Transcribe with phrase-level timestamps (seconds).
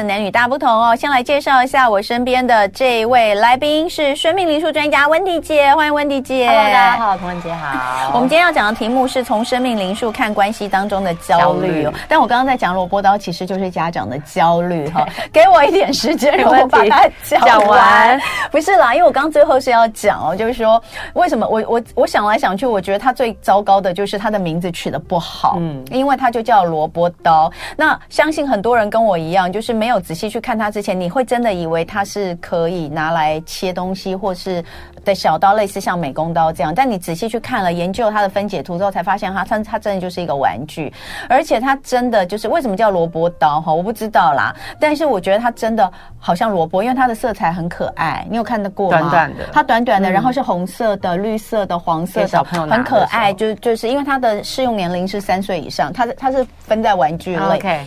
[0.00, 0.96] 的男女大不同哦。
[0.96, 6.46] 先来介绍一下我身边的这位来宾是生命灵数专家温迪姐，欢迎温迪姐。
[6.48, 8.12] Hello，大家好，童文姐好。
[8.16, 11.92] 我们今天要讲的题目是从生命灵数看关系当中的焦虑哦。
[12.08, 15.06] 但我刚刚在讲萝卜刀，其实就是家长的焦虑哈。
[15.30, 18.18] 给我一点时间，让我把它讲完。
[18.50, 20.82] 不是啦，因为我刚刚最后是要讲哦，就是说
[21.12, 27.52] 为什么我我我想来想去，我觉得他最糟糕的就是他的名字取得不好，嗯，因为他就叫萝卜刀。
[27.76, 34.64] 那相信很多人跟我一样，就是没有没有仔细去看它之前，你会真的以为它是可以拿来切东西，或是
[35.04, 36.74] 的小刀，类似像美工刀这样。
[36.74, 40.92] 但你仔细去看了，研究它的分解图之后，才发现它它它真的就是一个玩具，
[41.28, 43.72] 而且它真的就是为什么叫萝卜刀哈？
[43.72, 48.26] 我不知道啦，但是我觉得它真的好像萝卜，因为它的色彩很可爱。
[48.30, 48.98] 你有看得过吗？
[48.98, 53.32] 短短的，它短短的，然后是红色的、绿色的、黄色的，很可爱。
[53.32, 57.58] 就就是因为它的适用年龄是三岁以上，它是它是分在玩具类。
[57.58, 57.80] Okay.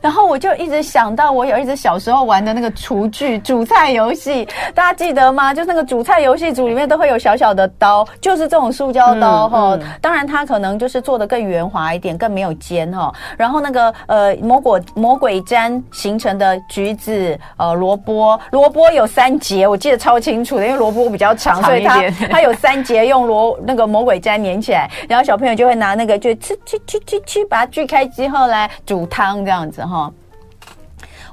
[0.00, 5.52] 然后我就一直想到我有儿子小时候玩的那个厨具煮菜游戏，大家记得吗？
[5.52, 9.88] 就是那个煮菜游戏组里面都会有小小的刀，就是这种塑胶刀哈、嗯嗯。
[10.00, 13.14] 当然它可能就是做的更圆滑一点，更没有尖哈。
[13.36, 29.84] 然后那个呃魔果魔鬼毡形成的橘子呃萝卜萝卜有三节，我记得超清楚的，因为萝卜比较长，所以它它有三节，用萝那个魔鬼毡粘起来，然后小朋友就会拿那个就去去去去去把它锯开之后来煮汤这样子。
[29.84, 30.10] 哈，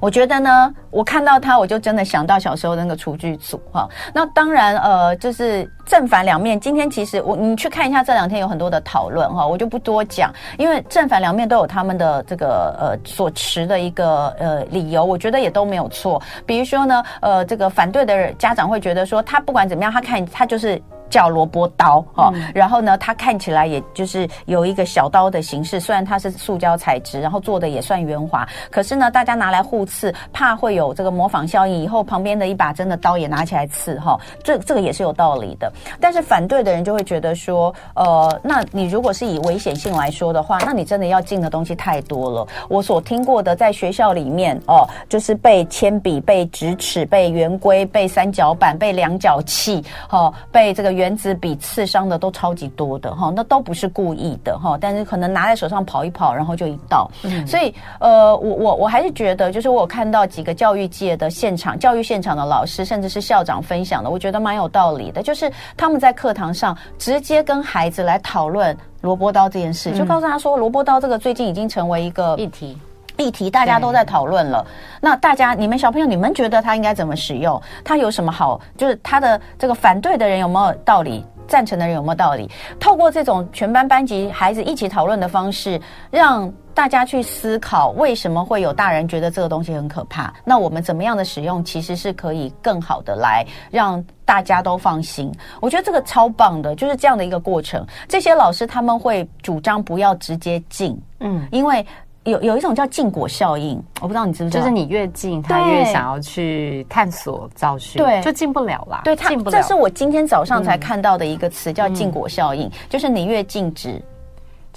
[0.05, 3.89] 我觉得呢，我看到他，我就真的想到小时候那个厨具组哈。
[4.13, 6.59] 那当然，呃，就是正反两面。
[6.59, 16.21] 今天其实我你去看一下，这两天有很多的讨论哈，我就不多讲，因为正反两面都有他们的这个呃所持的一个呃理由，我觉得也都没有错。
[16.45, 20.79] 比如说呢，呃，这个反对的家长会觉得说，他不管怎么样，他看他就是。
[21.09, 35.71] 叫萝卜刀哈、嗯，然后呢，它看起来也就是有一个小刀的形式，虽然它是塑胶材质，然后做的也算圆滑，可是呢，大家拿来互刺，怕会有这个模仿效应，以后旁边的一把真的刀也拿起来刺哈，这这个也是有道理的。
[35.99, 42.47] 但是反对的人就会觉得说，呃，那你如果是以危险性来说的话，那你真的要进的东西太多了。
[42.67, 50.94] 我所听过的，在学校里面哦，就是被铅笔、被直尺、被圆规、被三角板、被量角器，哦，被这个。
[50.95, 57.07] 原子笔刺伤的都超级多的哈，那都不是故意的哈，但是可能拿在手上跑一跑，然后就一刀。
[57.23, 65.21] 嗯、所以呃，我我我还是觉得，就是我有看到几个教育界的现场、教育现场的老师，甚至是校长分享的，我觉得蛮有道理的。
[65.21, 72.77] 就是他们在课堂上直接跟孩子来讨论萝卜刀这件事，就告诉他说，萝卜刀这个最近已经成为一个议题。
[73.17, 74.65] 议题大家都在讨论了，
[74.99, 77.61] 那大家你们小朋友，你们觉得他应该怎么使用？
[77.83, 78.59] 他有什么好？
[78.77, 81.25] 就是他的这个反对的人有没有道理？
[81.47, 82.49] 赞成的人有没有道理？
[82.79, 90.33] 透过这种全班班级孩子一起讨论的方式，让大家去思考为什么会有大人觉得这个东西很可怕？
[90.43, 95.31] 那我们怎么样的使用，其实是可以更好的来让大家都放心。
[95.61, 97.85] 我觉得这个超棒的，就是这样的一个过程。
[98.07, 101.85] 这些老师他们会主张不要直接禁，嗯，因为。
[102.25, 109.01] 有有一种叫禁果效应，我不知道你知不知道，就是你越禁，他越想要去探索找寻，对，就禁不了啦。
[109.03, 109.55] 对，他禁不了。
[109.55, 114.01] 这是我今天早上才看到的一个词，叫禁果效应，嗯，就是你越禁止，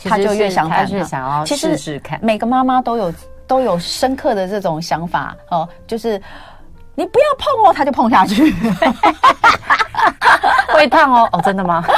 [0.05, 2.21] 他就越想，他是想要试试看。
[2.23, 3.13] 每个妈妈都有
[3.47, 6.21] 都有深刻的这种想法哦，就是
[6.95, 8.55] 你不要碰哦，他就碰下去。
[10.75, 11.83] 会烫哦，哦，真的吗？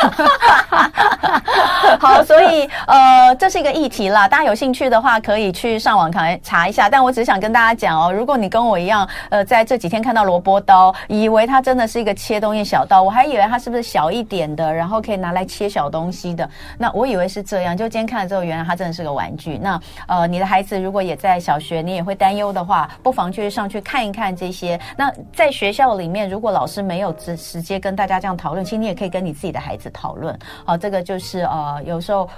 [1.98, 4.28] 好，所以呃，这是一个议题啦。
[4.28, 6.88] 大家有兴趣的话，可以去上网查查一下。
[6.88, 16.48] 但我只想跟大家讲哦，如果你跟我一样，呃，在这几天看到萝卜刀，以为它真的是一个切东西小刀，我还以为它是不是小一点的，然后可以拿来切小东西的。
[16.78, 19.59] 那我以为是这样，就今天看了之后，原来它真的是个玩具。
[19.59, 24.78] 那呃，你的孩子如果也在小学，你也会担忧的话，不妨去上去看一看这些。
[24.97, 30.38] 那在学校里面，如果老师没有直直接跟大家这样讨论，其实你也可以跟你自己的孩子讨论。
[30.65, 32.28] 好，这个就是呃，有时候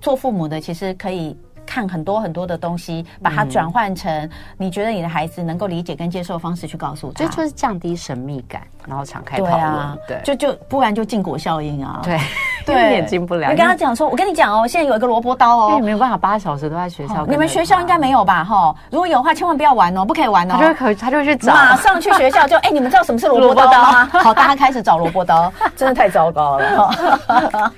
[0.00, 1.36] 做父母的其实可以
[1.68, 9.58] 看很多很多的东西，把它转换成你觉得你的孩子能够理解跟接受的方式去告诉他，这就是降低神秘感，然后敞开讨论。
[9.58, 12.00] 对啊，对，就就不然就禁果效应啊。
[12.02, 12.18] 对。
[12.66, 13.48] 对，眼睛不了。
[13.48, 17.24] 你跟他讲说，我跟你讲哦，现在有一个萝卜刀哦，因为你没有办法八小时都在学校。
[17.24, 18.44] 你们学校应该没有吧？
[18.44, 20.54] 哈，如果有的话，千万不要玩哦，不可以玩哦。
[20.54, 24.04] 他就会可，他就会去找，马上去学校就哎，你们知道什么是萝卜刀吗？
[24.20, 26.92] 好，大家开始找萝卜刀， 真的太糟糕了。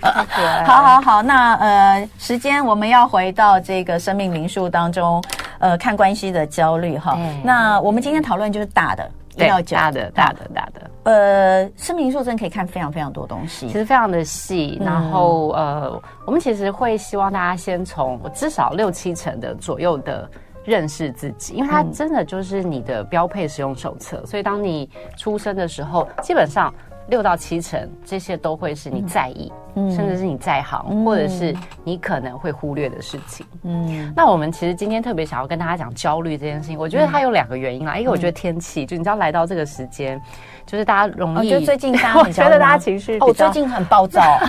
[0.66, 5.22] 好好好，那呃，时间我们要回到这个生命灵数当中，
[5.58, 7.18] 呃，看关系的焦虑哈。
[7.42, 9.10] 那我们今天讨论就是大的。
[9.36, 10.90] 要大的、大的、大的。
[11.04, 14.76] 呃，生命灵数真可以看非常非常多东西，其实非常的细。
[14.80, 20.28] 嗯、然后呃，我们其实会希望大家先从至少六七成的左右的
[20.62, 24.22] 认识自己，因为它真的就是你的标配使用手册。
[24.26, 26.74] 所以当你出生的时候，基本上。
[27.10, 31.54] 六到七成，这些都会是你在意，嗯、甚至是你在行，嗯、或者是
[31.84, 33.44] 你可能会忽略的事情。
[33.64, 36.78] 嗯，那我们其实今天特别想要跟大家讲焦虑这件事情。
[36.78, 40.18] 我觉得它有两个原因啦，嗯、一个我觉得天气，就你知道来到这个时间，
[40.64, 44.22] 就是大家容易，我觉得最近大家 很，我觉得大家情绪，哦，最近很暴躁。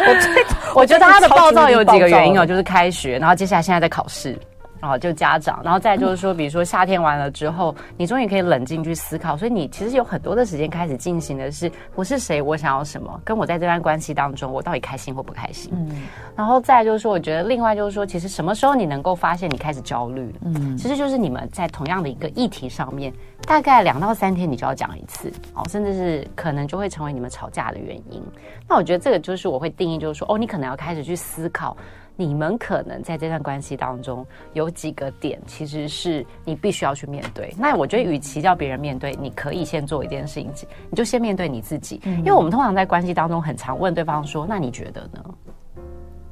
[0.00, 0.44] 我最，
[0.74, 4.36] 我觉得他的暴躁有几个原因哦，就是开学，然后接下来现在在考试。
[4.82, 15.72] 哦，就家长，然后再就是说，比如说夏天完了之后，你终于可以冷静去思考，所以你其实有很多的时间开始进行的是，我是谁，我想要什么，跟我在这段关系当中，我到底开心或不开心。
[15.72, 16.02] 嗯，
[16.34, 23.12] 然后再就是说，我觉得另外就是说，其实什么时候你能够发现你开始焦虑，嗯，其实就是你们在同样的一个议题上面，
[23.46, 28.20] 大概两到三天你就要讲一次，哦，甚至是可能就会成为你们吵架的原因。
[28.68, 31.76] 那我觉得这个就是我会定义，就是说，哦，你可能要开始去思考。
[32.16, 37.54] 你们可能在这段关系当中有几个点，其实是你必须要去面对。
[37.58, 42.00] 那我觉得，与其叫别人面对，你可以先做一件事情，你就先面对你自己。
[42.04, 45.24] 因为我们通常在关系当中，很常问对方说：“那你觉得呢？”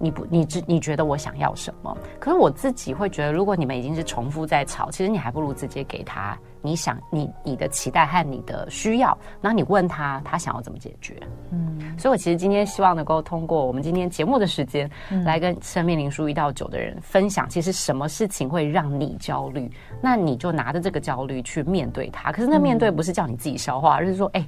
[0.03, 1.95] 你不，你知你觉得我想要什么？
[2.19, 11.15] 可是我自己会觉得，如果你们已经是重复在吵，其实你还不如直接给他你想你你的期待和你的需要，然后你问他他想要怎么解决。
[11.51, 14.91] 嗯，所以我其实今天希望能够通过我们今天节目的时间，
[15.23, 19.71] 来跟生命灵数一到九的人分享，其实什么事情会让你焦虑，
[20.01, 22.33] 那你就拿着这个焦虑去面对它。
[22.33, 24.47] 可是那面对不是叫你自己消化，而是说，哎，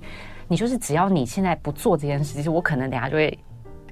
[0.49, 3.39] 你就是只要你现在不做这件事，其实我可能等下就会。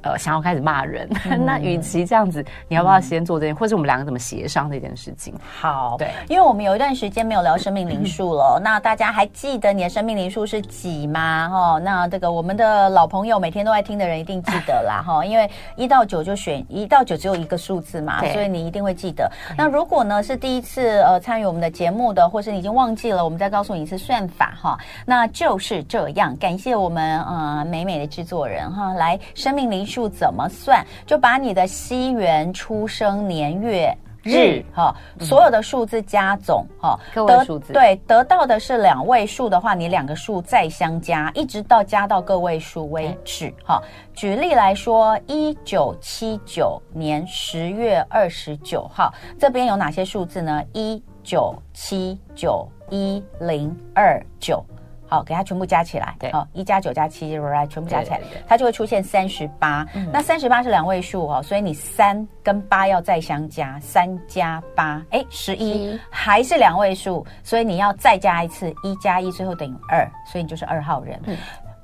[0.02, 5.34] 呃，想要开始骂人，嗯、 那与其这样子，你要不要先做这件，嗯、或者我们两个怎么协商这件事情？
[5.60, 11.48] 好，对，因为我们有一段时间没有聊生命灵数了，嗯、那大家还记得你的生命灵数是几吗？
[11.48, 19.30] 哈，那这个我们的老朋友每天都在听的人一定记得啦， 哈，因为一到九就选一到九只有一个数字嘛，所以你一定会记得。
[19.56, 26.36] 那如果呢是第一次呃参与我们的节目的，或是你已经忘记了，我们再告诉你一次算法哈，那就是这样。
[26.38, 30.86] 感谢我们呃美美的制作人哈，来生命灵数怎么算？
[31.04, 33.92] 就把你的西元出生年月
[34.22, 43.82] 日哈，所有的数字加总哈，个位数字对，得到的是两位数的话，你两个数再相加，一直到加到个位数为止哈。
[44.14, 50.62] 举例来说，一九七九年十月二十九号，这边有哪些数字呢？
[50.74, 54.64] 一九七九一零二九。
[55.10, 59.84] 好，给它全部加起来，对，好，一加九加七，来全部加起来，它就会出现三十八。
[60.12, 71.20] 那三十八是两位数哦，所以你三跟八要再相加，三加八，哎，十一，还是两位数，所以你要再加一次，一加一最后等于二，所以你就是二号人。
[71.26, 71.36] 嗯，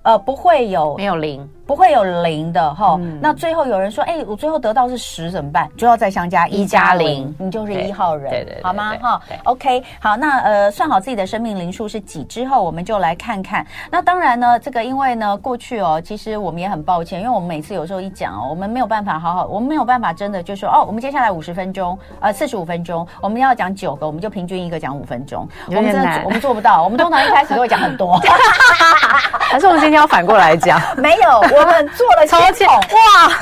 [0.04, 1.46] 呃，不会有，没有零。
[1.66, 5.68] 不会有零的哈，嗯、那最后有人说，哎，我最后得到是十怎么办？
[5.76, 8.94] 就要再相加一加零，你就是一号人，对对，对，对，好吗？
[9.00, 13.66] 哈，OK，好，那呃，算好自己的生命灵数是几之后，我们就来看看。
[13.90, 28.20] 那当然呢，这个因为呢，过去哦，其实我们也很抱歉，因为我们每次有时候一讲哦，我们没有办法好好，我们没有办法真的就说哦，我们接下来五十分钟，呃，四十五分钟，我们要讲九个，我们就平均一个讲五分钟，我们真的我们做不到，我们通常一开始都会讲很多，
[29.50, 30.80] 还是我们今天要反过来讲？
[30.96, 31.55] 没有。
[31.58, 33.32] 我们做了抽签哇，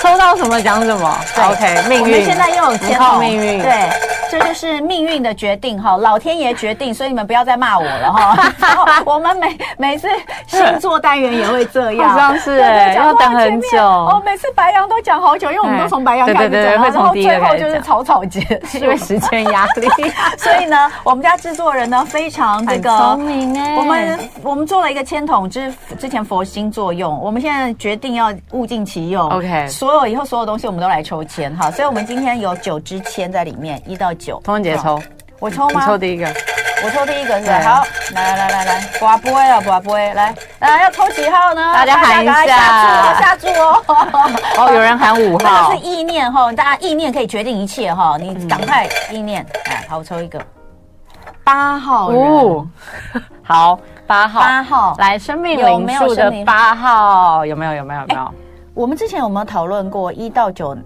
[0.00, 1.18] 抽到什么讲什么。
[1.36, 2.04] OK，命运。
[2.04, 3.62] 我们现在又有签靠命运。
[3.62, 3.88] 对，
[4.30, 8.50] 这就是命运的决定哈，老天爷决定，所以你们不要再骂我了哈。
[8.58, 10.08] 然后我们每每次
[10.46, 13.78] 星座单元也会这样，好像是哎，要等很久。
[13.78, 19.88] 哦，每次白羊都讲好久，因为我们都从白羊开始讲，然后最后就是草草结束， 因为时间压力。
[20.36, 29.28] 所以呢，我们家制作人呢非常这个聪明哎，我们我们做了一个签筒，之之前佛心作用，我们现在决定要物尽其用。
[29.28, 34.40] OK，所有以后所有东西我们都来抽签哈，所以我们今天有九支签在里面，一到九。
[34.44, 35.00] 童文姐抽，
[35.38, 35.84] 我抽吗？
[35.86, 36.26] 抽第一个，
[36.84, 37.60] 我抽第一个是吧？
[37.62, 41.72] 好，来来来来，刮杯啊，刮杯，来，来要抽几号呢？
[41.74, 42.46] 大家喊一下，
[43.18, 43.82] 下注哦，
[44.58, 50.40] 哦，有人喊五号， 这是意念哈，大家意念可以决定一切哈，你赶快意念，来，好，我抽一个
[51.50, 52.68] 八号哦，
[53.42, 53.80] 好。
[54.06, 57.74] 八号，八号来生命灵数的八号有没有？
[57.74, 58.00] 有没有？
[58.00, 58.34] 有没有？
[58.74, 60.76] 我们之前有没有讨论过一到九，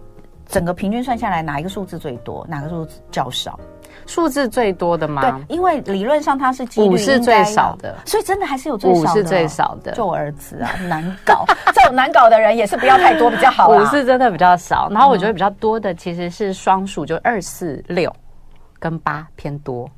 [0.47, 3.59] 整个平均算下来哪一个数字最多，哪个数字较少？
[4.05, 5.23] 数字最多的吗？
[5.23, 9.11] 对，因为理论上它是几率五是最少的，所以真的还是有最少的。
[9.11, 11.47] 五是最少的，就我儿子啊，难搞。
[11.75, 13.71] 这种难搞的人也是不要太多比较好。
[13.71, 18.15] 五是真的比较少，然后我觉得比较多的其实是双数，就二四六
[18.79, 19.89] 跟八偏多。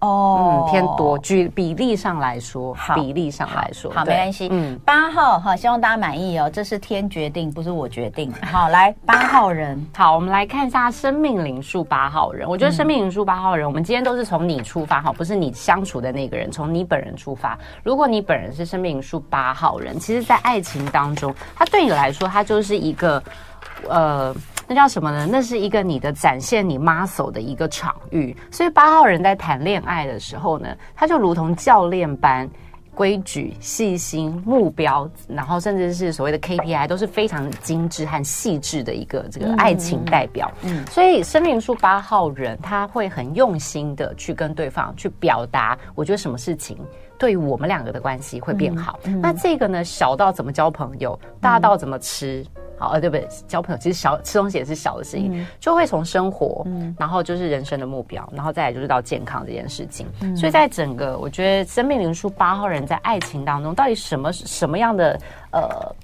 [0.00, 1.18] 哦，嗯，偏多。
[1.18, 4.48] 举比例上来说，好比例上来说，好，没关系。
[4.50, 6.50] 嗯，八号哈，希望大家满意哦。
[6.50, 8.32] 这是天决定，不是我决定。
[8.50, 12.48] 好，来八号人，好，我们来看一下生命灵数八号人。
[12.48, 17.58] 我觉得生命灵数八号人，我们今天都是从你出发哈，不是你相处的那个人，从你本人出发。
[17.82, 23.22] 如果你本人是生命灵数八号人，其实，在爱情当中，他对你来说，他就是一个
[23.88, 24.34] 呃。
[24.72, 25.26] 那叫什么呢？
[25.28, 28.36] 那是一个你的展现你 muscle 的一个场域。
[28.52, 32.48] 所以八号人在谈恋爱的时候呢，他就如同教练般
[32.94, 40.48] 规矩、细心、目标，然后甚至是所谓的 KPI 都是非常精致和细致的一个这个爱情代表。
[40.62, 46.78] 嗯，所以生命数八号人他会很用心的去跟对方去表达，我觉得什么事情
[47.20, 48.98] 对于我们两个的关系会变好。
[49.20, 52.44] 那这个呢，小到怎么交朋友，大到怎么吃。
[52.56, 53.28] 嗯好，呃，对不对？
[53.46, 60.06] 交朋友其实小吃东西也是小的事情，嗯、就会从生活，嗯，然后就是人生的目标，然后再来就是到健康这件事情。
[60.22, 65.20] 嗯、所以在整个，我觉得生命灵数八号人在爱情当中，到底什么什么样的
[65.52, 65.94] 呃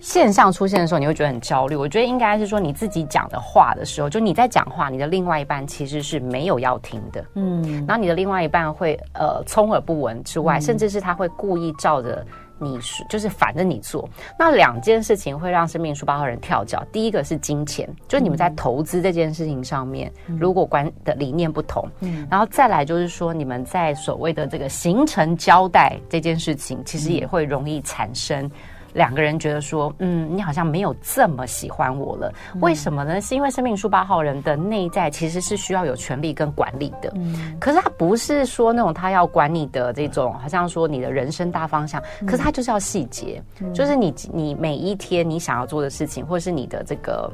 [0.00, 1.76] 现象出现的时候，你会觉得很焦虑？
[1.76, 12.26] 我觉得应该是说你自己讲的话的时候，就你在讲话，你的另外一半其实是没有要听的，嗯，然后你的另外一半会呃充耳不闻之外，嗯、甚至是他会故意照着。
[12.62, 12.78] 你
[13.08, 14.06] 就是反着你做，
[14.38, 16.84] 那两件事情会让生命书八号人跳脚。
[16.92, 28.50] 第一个是金钱，就是你们在投资这件事情上面，嗯、如果观的理念不同，嗯，然后再来就是说你们在所谓的这个行程交代这件事情，其实也会容易产生。
[28.92, 33.20] 两个人觉得说，嗯，你好像没有这么喜欢我了，为什么呢？
[33.20, 43.42] 是因为生命树八号人的内在其实是需要有权力跟管理的，嗯，可是他不是说那种他要管你的这种，好像说你的人生大方向，可是他就是要细节，
[43.74, 47.30] 就是你你每一天你想要做的事情，或者是你的这个，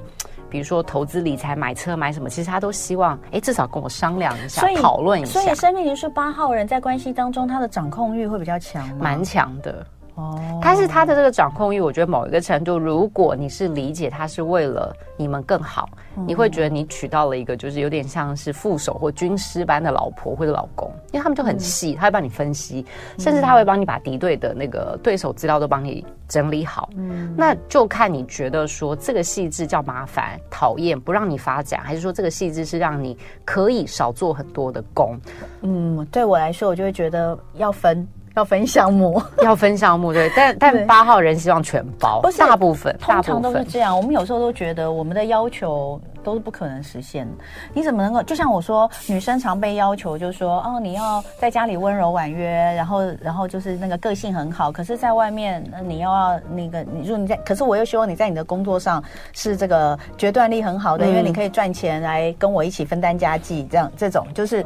[0.50, 5.40] 比如说投资理财、买车买什么，其实他都希望，哎，至少跟我商量一下，讨论一下。
[5.40, 8.96] 所以生命数八号人在关系当中，他的掌控欲会比较强吗？
[9.00, 9.86] 蛮强的。
[10.16, 22.84] 哦，但是他的这个掌控欲，我觉得某一个程度，如果你是理解他是为了你们更好，嗯、你会觉得你娶到了一个就是有点像是副手或军师般的老婆或者老公，因为他们就很细，嗯、他会帮你分析，
[23.18, 26.88] 甚至他会帮你把敌对的那个对手资料都帮你整理好。
[26.96, 35.14] 嗯，那就看你觉得说这个细致叫麻烦、讨厌、不让你发展，还是说这个细致是让你可以少做很多的工？
[35.60, 38.08] 嗯，对我来说，我就会觉得要分。
[38.36, 43.96] 要分项目， 要分项目，对，但但八号人希望全包，不是大部分，通常都是这样。
[43.96, 47.32] 我们有时候都觉得我们的要求都是不可能实现的。
[47.72, 48.22] 你怎么能够？
[48.22, 59.02] 就像我说，女生常被要求，就是说，哦，你要在家里温柔婉约，然后然后就是那个个性很好，可是在外面，你要那个，你说你在，可是我又希望你在你的工作上
[59.32, 64.62] 是这个决断力很好的，嗯、因为你可以赚钱来跟我一起分担家计，这样这种就是。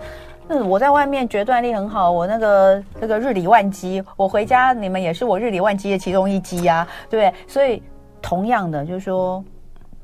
[0.53, 7.33] 嗯，我在外面决断力很好，我那个那个日理万机，我回家你们也是我日理万机的其中一机呀、啊，对？
[7.47, 7.81] 所以
[8.21, 9.43] 同样的，就是说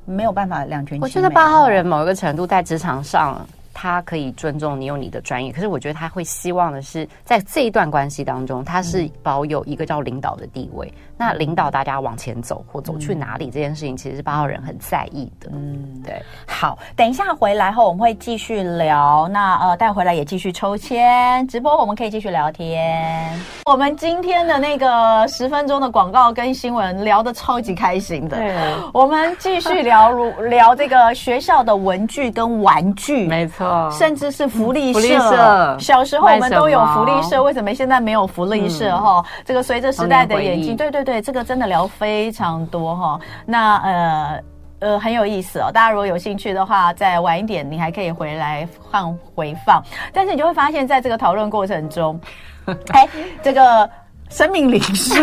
[0.05, 1.05] 没有办法两全其美。
[1.05, 3.45] 我觉得八号人某一个程度在职场上。
[3.79, 10.87] 他可以尊重你有你的专业，可是我觉得他会希望的是，在这一段关系当中，他是保有一个叫领导的地位。
[10.87, 15.51] 嗯、那领导大家往前走或走去哪里这件事情，其实是八号人很在意的。
[15.53, 16.23] 嗯，对。
[16.47, 19.29] 好，等一下回来后我们会继续聊。
[19.29, 23.39] 那呃，带回来也继续抽签直播，我们可以继续聊天。
[23.67, 28.39] 我们今天的那个十分钟的广告跟新闻聊得超级开心的。
[28.39, 28.57] 对，
[28.95, 33.27] 我们继续聊如 聊这个学校的文具跟玩具。
[33.27, 33.66] 没错。
[33.91, 38.97] 甚至是福利社，福利社小时候我们都有福利社，为什么现在没有福利社？
[38.97, 43.21] 哈、嗯，这个随着时代的演进，对对对，这个真的聊非常多哈。
[43.45, 44.41] 那呃
[44.81, 49.83] 呃很有意思哦，大家如果有兴趣的话，再晚一点你还可以回来放回放。
[50.13, 52.21] 但是你就会发现，在这个讨论过程中，
[52.93, 53.09] 哎，
[53.43, 53.89] 这个。
[54.37, 55.15] 生命灵数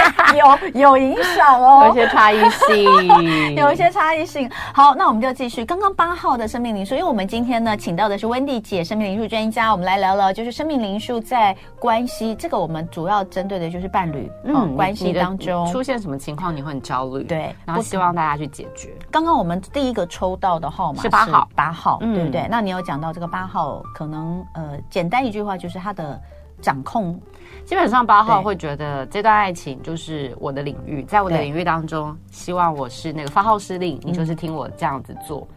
[0.34, 4.50] 有有影响哦，有一些差异性， 有一些差异性。
[4.72, 18.88] 好，那我们就继续刚刚八号的生命灵数，因为我们今天呢，请到的是温蒂姐，生命灵数专家，我们来聊聊就是生命灵数在关系这个，我们主要针对的就是伴侣嗯、哦、关系当中出现什么情况你会很焦虑，对，然后希望大家去解决。
[19.10, 22.48] 刚刚我们第一个抽到的号码是八号，八号，嗯、对不对？
[22.50, 26.18] 那你有讲到这个八号，可能呃，简单一句话就是他的
[26.62, 27.20] 掌控。
[27.64, 35.48] 基本上八号会觉得这段爱情就是我的领域，在我的领域当中，希望我是那个发号施令，你就是听我这样子做，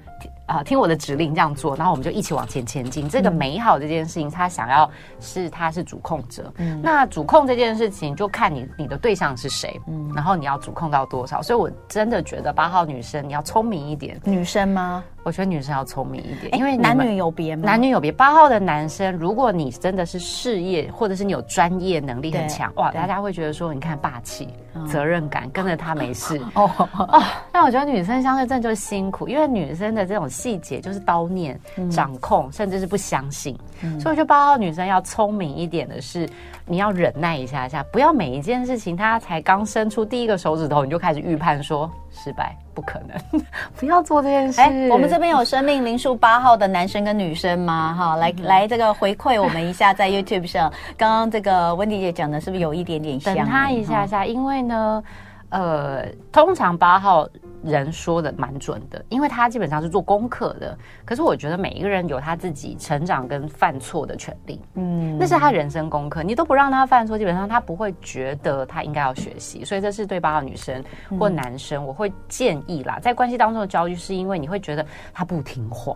[0.46, 3.10] 啊，听我的指令这样做，然后我们就一起往前前进。
[3.10, 11.42] 这个美好这件事情，他想要是他是主控者，嗯，那主控这件事情就看你你的对象是谁，嗯，然后你要主控到多少。
[11.42, 15.04] 所以我真的觉得八号女生你要聪明一点，女生吗？
[15.26, 17.64] 我觉得女生要聪明一点，因为男女有别吗？
[17.66, 18.12] 男女有别。
[18.12, 24.48] 八号的男生，如果你真的是事业，或者是你有专业能力很强，哇，大家会觉得说，你看霸气、
[24.88, 26.40] 责任感，跟着他没事。
[26.54, 26.70] 哦
[27.10, 27.24] 哦。
[27.52, 33.58] 但我觉得女生相对真的就是辛苦，因为女生的这种细节就是刀念、掌控，甚至是不相信。
[34.00, 36.30] 所以我觉得八号女生要聪明一点的是，
[36.68, 42.56] 你要忍耐一下下，不要每一件事情他才刚伸出第一个手指头，你就开始预判说失败。
[42.74, 43.42] 不可能，
[43.78, 44.60] 不要做这件事。
[44.60, 47.94] 哎，我们这边有生命灵数八号的男生跟女生吗？
[47.94, 53.34] 哈，来来，这个回馈我们一下，在 YouTube 上，刚刚这个温迪姐讲的是不是有一点点像？
[53.34, 55.02] 等他一下下，因为呢，
[55.50, 57.26] 呃，通常八号。
[57.66, 60.78] 人说的蛮准的，因为他基本上是做功课的。
[61.04, 66.24] 可是我觉得每一个人有他自己成长跟犯错的权利，嗯，那是他人生功课。
[66.24, 69.66] 你都不让他犯错，基本上他不会觉得他应该要学习。
[69.66, 70.84] 所以这是对八号女生
[71.20, 75.96] 或男生，我会建议啦，在关系当中的焦虑，是因为你会觉得他不听话。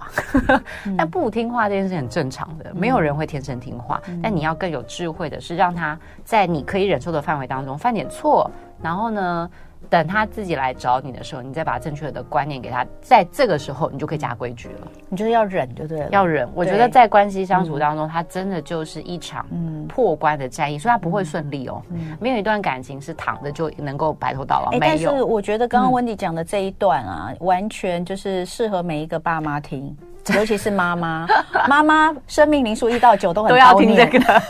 [0.98, 4.02] 但不听话这件事很正常的，没有人会天生听话。
[4.22, 8.50] 但你要更有智慧的是，让他在你可以忍受的范围当中犯点错，
[8.82, 9.50] 然后呢，
[9.90, 14.88] 等他自己来找你的时候，你再把正确的观念给他，在这个时候，你就可以加规矩了。
[15.10, 16.10] 你就是要忍，就对了。
[16.12, 16.48] 要忍。
[16.54, 19.46] 我觉得在关系相处当中，他真的就是一场
[19.88, 21.82] 破关的战役，所以他不会顺利哦。
[22.20, 24.72] 没有一段感情是躺着就能够白头到老。
[24.72, 24.82] 没有。
[24.82, 29.96] 但是我觉得刚刚温迪讲的这一段啊，完全就是适合每一个爸妈听，
[30.36, 31.28] 尤其是妈妈。
[31.68, 34.42] 妈妈生命零数一到九都很都要听这个。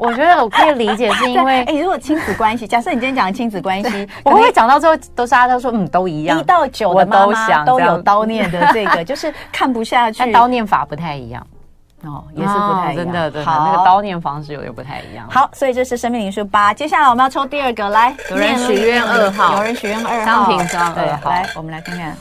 [0.00, 10.20] 我觉得我可以理解， 是因为哎，如果亲子关系， 假设你今天讲的亲子关系，我会讲到最后都是大家都说嗯都一样，一到九的妈妈都有叨念的这个，就是看不下去。
[10.20, 11.46] 但叨念法不太一样。
[12.02, 15.28] 哦，也是不太一样，真的真的，那个叨念方式有点不太一样。
[15.28, 22.16] 好，所以这是生命灵数八，接下来我们要抽第二个，来，有人许愿二号，有人许愿二号，商品双二号，来，我们来看看。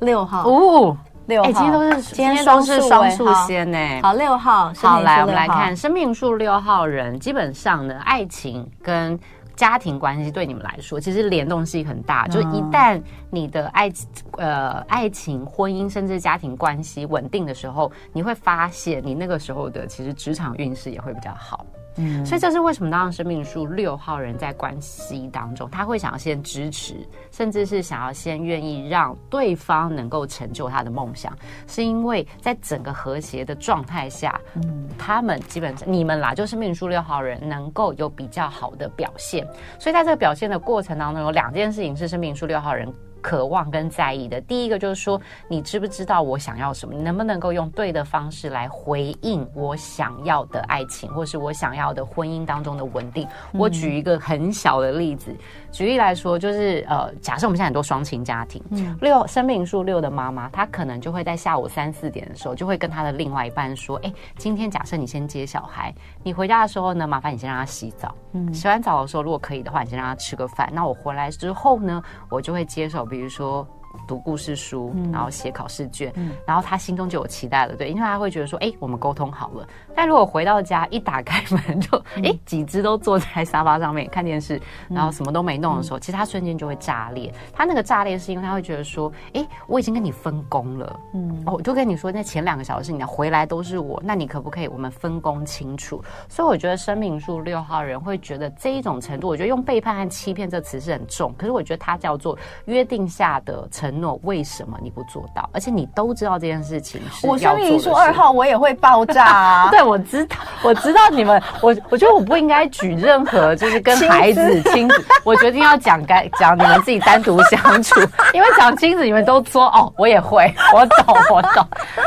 [0.00, 0.42] 六号。
[0.46, 0.96] 哦。
[1.26, 3.78] 六号，今天都是今天都是双数先呢。
[4.02, 9.18] 好，六号，好，来我们来看生命数六号人，基本上呢，爱情跟
[9.56, 12.28] 家庭关系对你们来说，其实联动性很大。
[12.28, 13.90] 就一旦你的爱
[14.36, 21.64] 呃爱情、婚姻甚至家庭关系稳定的时候，你会发现你那个时候的其实职场运势也会比较好。
[21.96, 26.94] 嗯，所以这是为什么当生命数六号人在关系当中，他会想要先支持，
[27.30, 39.46] 甚至是想要先愿意让对方能够成就他的梦想，是因为在整个和谐的状态下，嗯，他们基本上你们啦，就生命数六号人能够有比较好的表现。
[39.78, 42.92] 所以在这个表现的过程当中，有两件事情是生命数六号人。
[43.26, 46.94] 渴望跟在意的，第一个就是说，你知不知道我想要什么？
[46.94, 53.26] 你能不能够用对的方式来回应我想要的爱情，或是我想要的婚姻当中的稳定？
[53.52, 55.34] 我举一个很小的例子，
[55.72, 58.62] 举例来说，就是呃，假设我们现在很多双亲家庭，
[59.00, 68.14] 六生命数六的妈妈，她可能就会在下午三四点的时候，就会跟她的另外一半说：“哎，今天假设你先接小孩，你回家的时候呢，麻烦你先让他洗澡。
[68.34, 70.70] 嗯，洗完澡的时候，如果可以的话，你先让他吃个饭。
[70.72, 73.66] 那我回来之后呢，我就会接手。”比如说
[74.06, 79.66] 读故事书，然后写考试卷，嗯、然后他心中就有期待了，对，因为他会觉得说，哎，我们沟通好了。
[79.94, 87.32] 但如果回到家一打开门就，哎，几只都坐在沙发上面看电视，然后什么都没弄的时候，其实他瞬间就会炸裂。
[87.52, 96.02] 他那个炸裂是因为他会觉得说，哎，我已经跟你分工了，嗯，哦，我就跟你说，那前两个小时你要回来都是我，那你可不可以我们分工清楚？
[96.28, 105.48] 所以我觉得生命数六号人会觉得这一种程度，我觉得用背叛和欺骗这词是很重，可是我觉得它叫做约定下的承诺，为什么你不做到？
[105.52, 107.00] 而且你都知道这件事情。
[107.22, 109.68] 我生命数二号，我也会爆炸啊！
[109.72, 109.86] 对。
[109.86, 118.00] 我知道，我知道你们，我我觉得我不应该举任何就是跟孩子亲子，我决定要讲该讲你们自己单独相处，
[118.34, 121.64] 因为讲亲子你们都说哦，我也会，我懂我懂，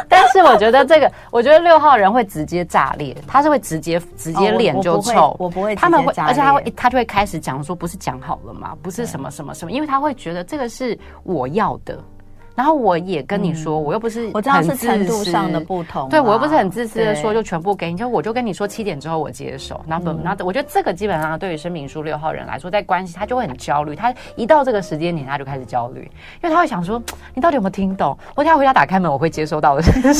[0.09, 8.75] 但是我觉得这个，我觉得六号人会直接炸裂，他是会直接直接脸就臭，我不会，他们会，而且他会他就会开始讲说，不是讲好了吗？
[8.81, 12.18] 不是什么什么什么，因为他会觉得这个是我要好的。
[12.59, 26.01] 然后我也跟你说，我又不是我知道是程度上的不同，对，我又不是很自私的说就全部给你，就我就跟你说七点之后我接手，那不那我觉得这个基本上对于生命书六号人来说，在关系他就会很焦虑，他一到这个时间点他就开始焦虑，
[26.43, 27.01] 因为他会想说
[27.33, 28.17] 你到底有没有听懂？
[28.35, 29.83] 我等下回家打开门我会接收到的，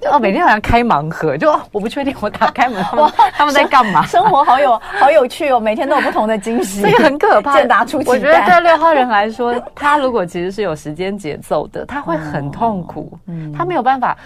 [0.00, 4.06] 就哦每天好像开盲盒，就我不确定我打开门哇他们在干嘛？
[4.06, 7.54] 生活好有好有趣哦，每天都有不同的惊喜，这个很可怕。
[7.58, 11.79] 健达出奇，我觉得对六号人来说，他如果其实是有时间节奏的。
[11.86, 14.16] 他会很痛苦，嗯，他没有办法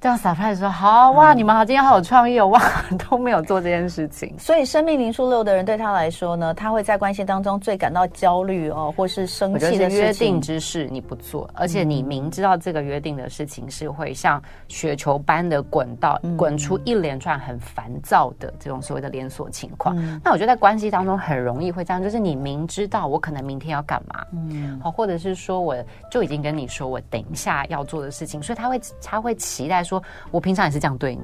[0.00, 2.62] 这样 surprise 说好哇，你们好，今天好有创意哦哇，
[3.10, 4.32] 都没有做这件事情。
[4.38, 19.96] 所以生命零数六的人对他来说呢，他会在关系当中最感到焦虑哦，或是生气的约定之事你不做，而且你明知道这个约定的事情是会像雪球般的滚到滚出一连串很烦躁的这种所谓的连锁情况。
[20.22, 25.74] 那我觉得在关系当中很容易会这样，就是你明知道我可能明天要干嘛，嗯，好，或者是说我
[26.08, 29.84] 就已经跟你说我等一下要做的事情，所以他会他会期待。
[29.88, 31.22] 说我平常也是这样对你。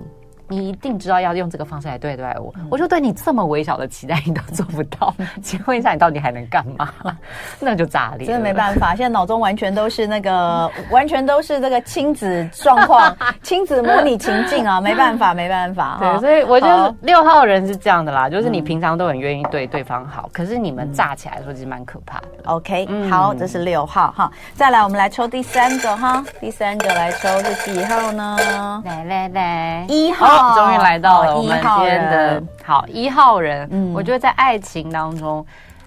[0.48, 6.92] 你一定知道要用这个方式来对待我，我就对你这么微小的期待你都做不到， 请问一下你到底还能干嘛？
[7.60, 8.94] 那就炸裂，真的没办法。
[8.94, 15.96] 现在脑中完全都是那个， 完全都是这个亲子状况、亲子模拟情境啊，没办法，没办法。
[15.98, 22.26] 对，所以我觉得六号人是这样的啦，就是你平常都很愿意对对方好，可是你们炸起来的时候其实蛮可怕的。
[22.44, 24.30] OK，好，这是六号哈。
[24.54, 28.82] 再来，我们来抽第三个哈，第三个来抽是几号呢？
[28.84, 30.33] 来来来，一号。
[30.54, 33.68] 终于来到了我们今天的好一号人。
[33.70, 35.44] 嗯，我觉得在爱情当中，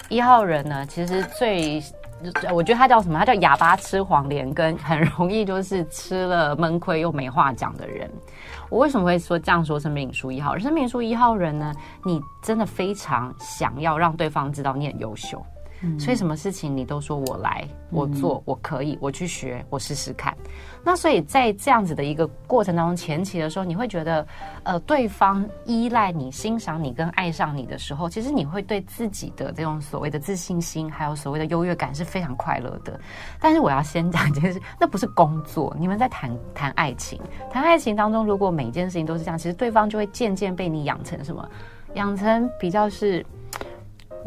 [0.09, 1.83] 一号人呢，其实最，
[2.51, 3.19] 我觉得他叫什么？
[3.19, 8.09] 他叫哑巴吃黄连跟，很容易就是吃了闷亏又没话讲的人。
[8.69, 9.79] 我为什么会说这样说？
[9.79, 15.41] 生命灵数一号人，生命灵数一号人呢，你真的非常想要让对方知道你很优秀。
[15.99, 20.35] 所以什么事情你都说我来，我做，我可以，我去学，我试试看。
[20.83, 24.25] 那所以在这样子的一个过程当中，前期的时候，你会觉得，
[24.63, 32.99] 呃，对方依赖你、欣赏你跟爱上你的时候，其实你会对自己的这种所谓的自信心，还有所谓的优越感是非常快乐的。
[33.39, 35.75] 但是我要先讲一件事， 那不是工作。
[35.79, 37.19] 你们在谈谈爱情，
[37.51, 41.47] 谈爱情当中，如果每一件事情都是这样，其实对方就会渐渐被你养成什么？
[41.93, 43.25] 养成比较是。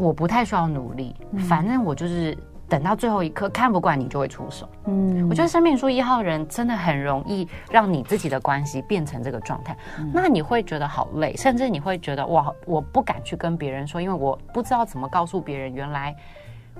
[0.01, 1.15] 我不太需要努力，
[1.49, 2.37] 反正我就是
[2.69, 4.69] 等到最后一刻看不惯你就会出手。
[4.87, 9.77] 嗯，我觉得生命书一号人真的很容易让你自己的关系变成这个状态，
[10.13, 16.17] 那你会觉得好累，甚至你会觉得哇，我不敢去跟别人说，因为我不知道怎么告诉别人原来。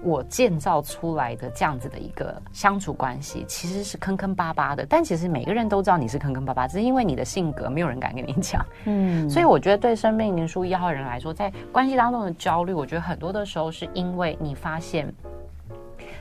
[0.03, 4.87] 我建造出来的这样子的一个相处关系，其实是坑坑巴巴的。
[4.89, 8.65] 但其实每个人都知道你是坑坑巴巴，只是因为你的性格，没有人敢跟你讲。
[8.87, 15.13] 嗯，所以我觉得对生命灵数一号人来说，在关系当中的焦虑，我觉得很多的时候是因为你发现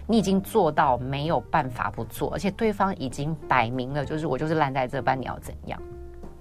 [0.06, 5.80] 你已经做到没有办法不做，而且对方已经摆明了，就是我就是烂在这般，你要怎样？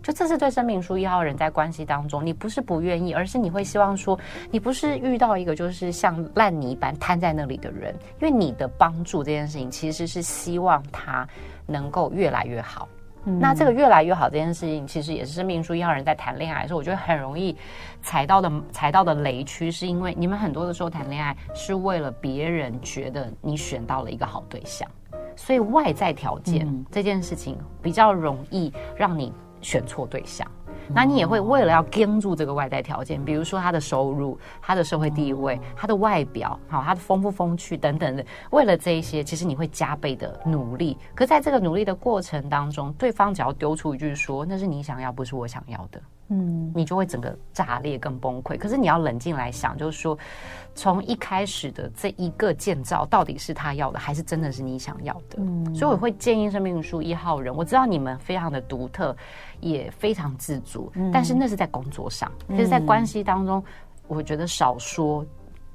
[0.08, 4.18] 就这是对生命书一号人在关系当中，你不是不愿意，而是你会希望说，
[4.50, 11.28] 你不是遇到一个就是像烂泥般瘫在那里的人，因为你的帮助这件事情其实是希望他
[11.66, 12.88] 能够越来越好。
[13.26, 17.54] 嗯、那这个越来越好这件事情，其实也是生命书一号人在谈恋爱的时候，我觉得很容易
[18.00, 24.90] 踩到的踩到的雷区，是因为你们很多的时候谈恋爱是为了别人觉得你选到了一个好对象，
[25.36, 29.30] 所以外在条件这件事情比较容易让你。
[29.60, 30.46] 选错对象，
[30.94, 40.96] 那你也会为了要跟住这个外在条件，比如说他的收入、他的社会地位、他的外表、好他的风不风趣等等的，为了这一些，其实你会加倍的努力。
[41.14, 48.58] 可在这个努力的过程当中，对方只要丢出一句说：“那是你想要，不是我想要的。”嗯，你就会整个炸裂跟崩溃。
[48.58, 50.18] 可是你要冷静来想，就是说，
[50.74, 55.38] 从一开始的这一个建造，到底是他要的，还是真的是你想要的？
[55.38, 59.16] 嗯，所以我会建议生命灵数一号人，我知道你们非常的独特，
[59.60, 63.62] 也非常自主，嗯，但是那是在工作上，就是在关系当中，
[64.06, 65.24] 我觉得少说。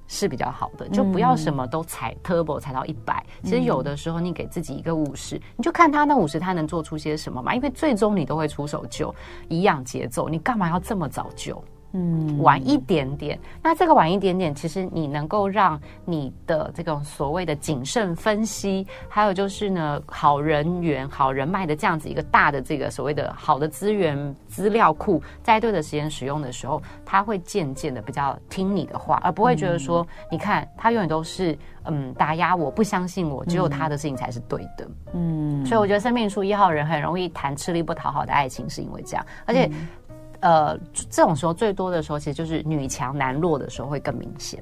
[0.06, 3.26] 是比较好的，就不要什么都踩 turbo 踩到一百。
[3.42, 7.56] 其实有的时候你给自己一个五十，你就看他那五十他能做出些什么嘛。
[7.56, 9.16] 因为最终你都会出手救，
[9.48, 11.64] 一样节奏，你干嘛要这么早救？
[11.96, 34.88] 嗯，晚一点点，那这个晚一点点，其实你能够让你的这种所谓的谨慎分析，还有就是呢，好人缘、好人脉的这样子一个大的这个所谓的好的资源资料库，在对的时间使用的时候，他会渐渐的比较听你的话，而不会觉得说，嗯、你看他永远都是嗯打压我，不相信我，只有他的事情才是对的。
[35.14, 39.68] 嗯，所以我觉得生命灵数一号人很容易谈吃力不讨好的爱情，是因为这样，而且。
[39.68, 39.88] 嗯
[40.44, 40.78] 呃，
[41.10, 44.62] 这种时候最多的时候，其实就是女强男弱的时候会更明显。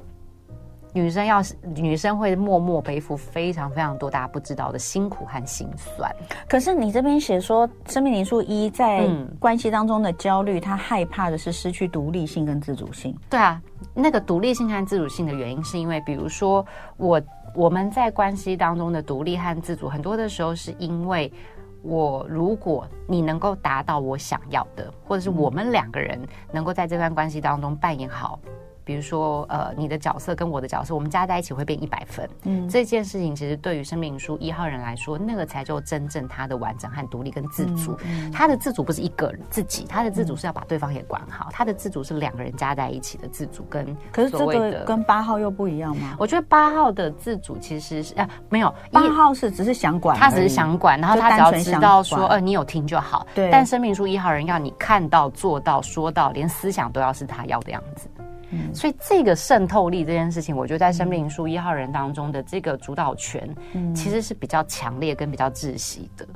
[0.94, 6.13] 女生要是女生会默默背负非常非常多大家不知道的辛苦和心酸。
[6.48, 13.17] 可是你这边写说，生命灵数一在关系当中的焦虑，他害怕的是失去独立性跟自主性。
[13.28, 13.60] 对啊，
[13.94, 16.63] 那个独立性和自主性的原因，是因为比如说
[16.98, 17.20] 我
[17.56, 21.32] 我们在关系当中的独立和自主，很多的时候是因为。
[21.84, 26.20] 我如果你能够达到我想要的，或者是我们两个人
[26.52, 28.39] 能够在这段关系当中扮演好
[28.84, 32.30] 比如说呃你的角色跟我的角色，我们加在一起会变一百分。
[32.44, 37.98] 嗯，这件事情其实对于生命灵数一号人来说，那个才就真正他的完整和独立跟自主。
[38.32, 41.48] 他的自主不是一个人自己，他的自主是要把对方也管好。
[41.50, 46.15] 嗯、他的自主是两个人加在一起的自主跟可是这个跟八号又不一样吗？
[46.20, 53.26] 我觉得八号的自主其实是啊没有八号是只是想管，他只是想管，然后他只要知道说呃你有听就好。
[53.34, 58.08] 对，但生命灵数一号人要你看到做到说到，连思想都要是他要的样子。
[58.52, 66.28] 嗯，所以这个渗透力这件事情，我觉得在生命书一号人当中的这个主导权，嗯，其实是比较强烈跟比较窒息的。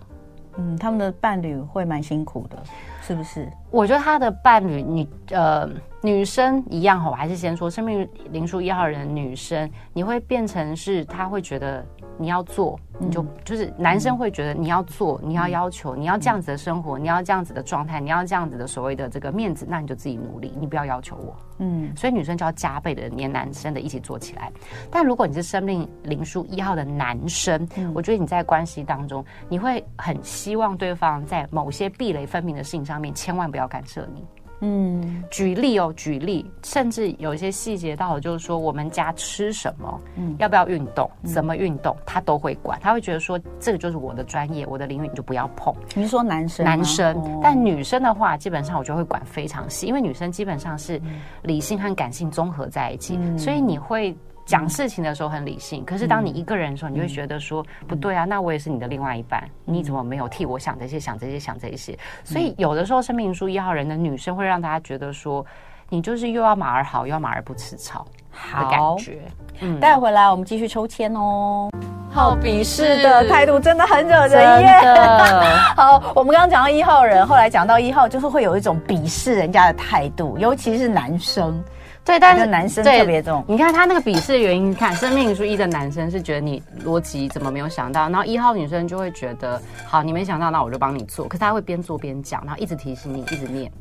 [0.57, 2.63] 嗯，他们的伴侣会蛮辛苦的，
[3.05, 3.51] 是不是？
[3.71, 5.69] 我觉得他的伴侣，女呃
[6.01, 11.85] 女生一样哈，我还是先说生命灵数一号人女生，你会变成是他会觉得。
[12.17, 21.35] 你要做，你就就是男生会觉得你要做，你要要求，你要这样子的生活，你要这样子的状态，你要这样子的所谓的这个面子，那你就自己努力，你不要要求我。
[21.57, 24.49] 嗯，所以女生就要加倍的黏男生的一起做起来。
[24.89, 34.23] 但如果你是生命灵数一号的男生，我觉得你在关系当中，你会很希望对方在某些壁垒分明的事情上面，千万不要干涉你。
[34.61, 45.75] 嗯，举例哦，举例，甚至有一些细节到了，就是说我们家吃什么，嗯，要不要运动，怎么运动，他都会管，他会觉得说这个就是我的专业，我的领域你就不要碰。
[45.93, 46.63] 你是说男生？
[46.65, 51.01] 男生，但女生的话，基本上我就会管非常细，因为女生基本上是
[51.43, 54.15] 理性和感性综合在一起，所以你会。
[54.45, 61.97] 讲事情的时候很理性，可是当你一个人的时候，你就会觉得说不对啊，那我也是你的另外一半，你怎么没有替我想这些、想这些、想这些？
[62.23, 65.43] 所以有的时候，生命书一号人的女生会让大家觉得说，
[65.89, 69.21] 你就是又要马儿好，又要马儿不吃草的感觉。
[69.61, 71.69] 嗯，待会回来我们继续抽签哦。
[72.11, 74.95] 好，鄙视的态度真的很惹人厌。
[75.75, 81.63] 好，我们刚刚讲到一号人，后来讲到一号，就是会有一种鄙视人家的态度，尤其是男生。
[82.05, 83.43] 对，但是男生特别重。
[83.47, 91.27] 你看他那个鄙视的原因，你看生命灵数一的男生是觉得你逻辑怎么没有想到，然后一号女生就会觉得，好，你没想到，那我就帮你做。
[91.27, 93.71] 可是他会边做边讲，然后一直提醒你，一直念。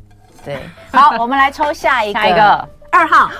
[0.43, 0.59] 对，
[0.91, 3.31] 好，我们来抽下一个，下一个二号。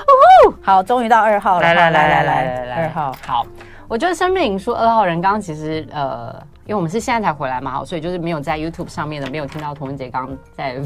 [0.61, 1.63] 好，终于到二号了。
[1.63, 3.17] 来来来来来来来，二号。
[3.27, 3.47] 好，
[3.89, 6.35] 我觉得生命灵数二号人刚刚其实呃。
[6.67, 10.81] 因为我们是现在才回来嘛，好，所以就是没有在 YouTube 上面的，没有听到童文杰刚刚在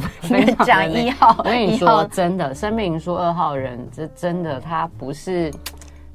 [0.65, 1.37] 讲一号。
[1.39, 5.53] 我跟你说，真的，生命灵数二号人，这真的他不是，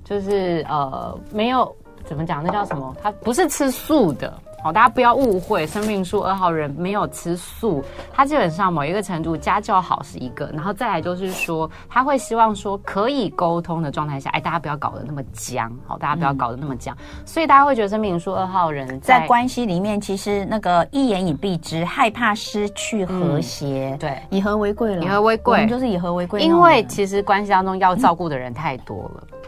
[0.04, 1.74] 就是呃，没有
[2.04, 2.94] 怎么讲，那叫什么？
[3.02, 4.34] 他不是吃素的。
[4.64, 29.28] 好，大家不要误会，生命灵数二号人没有吃素，他基本上某一个程度家教好是一个，然后再来就是说，他会希望说可以沟通的状态下，哎，大家不要搞得那么僵，好，大家不要搞得那么僵，嗯、所以大家会觉得生命灵数二号人在，在关系里面，其实那个一言以蔽之，害怕失去和谐，嗯、对，以和为贵了，以和为贵，我们就是以和为贵，因为其实关系当中要照顾的人太多了。
[29.34, 29.40] 嗯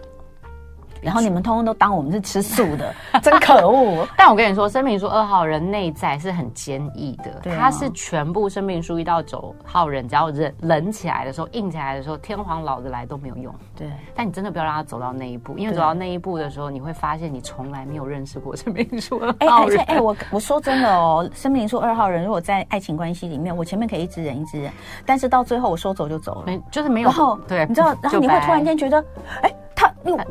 [1.02, 4.08] 然后你们通通都当我们是吃素的， 真可恶！
[4.18, 13.54] 但我跟你说，生命灵数二号人内在是很坚毅的，他是全部生命灵数一到九号人，只要冷冷起来的时候，硬起来的时候，天皇老子来都没有用。
[13.76, 19.78] 对，但你真的不要让他走到那一步，因为走到那一步的时候，你会发现你从来没有认识过生命灵数二号人。
[19.80, 24.72] 哎，而且哎，我我说真的哦，生命灵数二号人如果在爱情关系里面，我前面可以一直忍一直忍，
[25.06, 27.10] 但是到最后我说走就走了，没就是没有。
[27.10, 29.04] 然后对，你知道，然后你会突然间觉得，
[29.44, 29.54] 哎。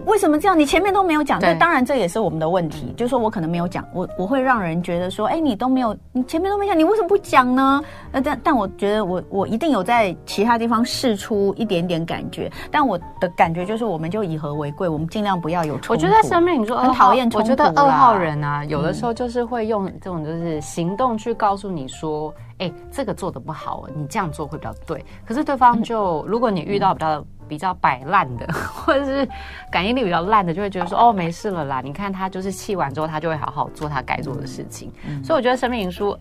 [0.06, 0.58] 为什么这样？
[0.58, 7.82] 你前面都没有讲，对，当然这也是我们的问题，就是说我可能没有讲，我我会让人觉得说，哎，你都没有，你前面都没讲，你为什么不讲呢？
[8.12, 15.92] 呃，但但我觉得我我一定有在其他地方试出一点点感觉，但我的感觉就是，我们就以和为贵，我们尽量不要有冲突。
[15.92, 25.04] 我觉得生命，你说很讨厌冲突，我觉得二号人啊，有的时候就是会用这种就是行动去告诉你说，哎，这个做的不好，你这样做会比较对。
[25.26, 27.24] 可是对方就，如果你遇到比较。
[27.48, 29.28] 比较摆烂的， 或者是
[29.70, 31.80] 感应力比较烂的，就会觉得说哦，没事了啦。
[31.82, 34.92] 你看他就是气完之后，他就会好好做他该做的事情。
[35.06, 36.16] 嗯、所以我觉得生命灵书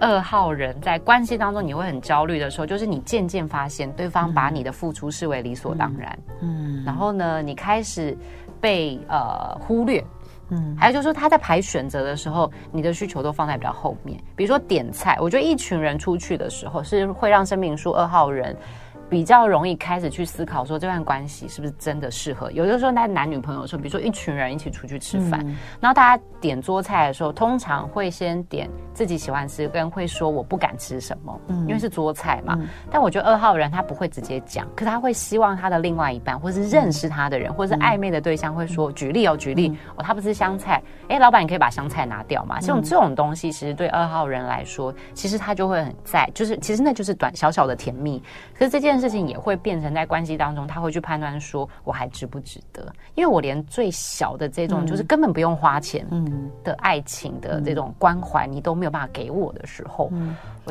[0.00, 6.18] 二号人在关系当中，你会很焦虑的时候，就是你渐渐发现对方把你的付出视为理所当然。
[6.40, 8.16] 嗯，然后呢，你开始
[8.60, 10.04] 被呃忽略。
[10.48, 14.16] 嗯，还有就是说他在排选择的时候，你的需求都放在比较后面。
[14.36, 18.56] 比如说点菜，我觉得一群人出去的时候，是会让生命书二号人。
[19.08, 22.50] 比较容易开始去思考说这段关系是不是真的适合。
[22.50, 32.56] 有的时候在男女朋友的时候，比如说一群人一起出去吃饭，嗯、然后大家点桌菜的时候，通常会先点自己喜欢吃，跟会说我不敢吃什么，嗯、因为是桌菜嘛。
[32.58, 42.58] 嗯、但我觉得二号人他不会直接讲，可是他会希望他的另外一半，或是认识他的人，嗯、或是暧昧的对象会说，举例哦，举例、嗯、哦，他不吃香菜，哎，老板你可以把香菜拿掉嘛。
[42.60, 48.20] 像这种东西，其实对二号人来说，其实他就会很在，就是其实那就是短小小的甜蜜。
[48.52, 48.95] 可是这件。
[48.96, 52.90] 件事情也会变成在关系当中，他会去判断说我还值不值得？
[53.14, 56.06] 因为我连最小的这种就是根本不用花钱
[56.64, 60.10] 的爱情的这种关怀，你都没有办法给我的时候，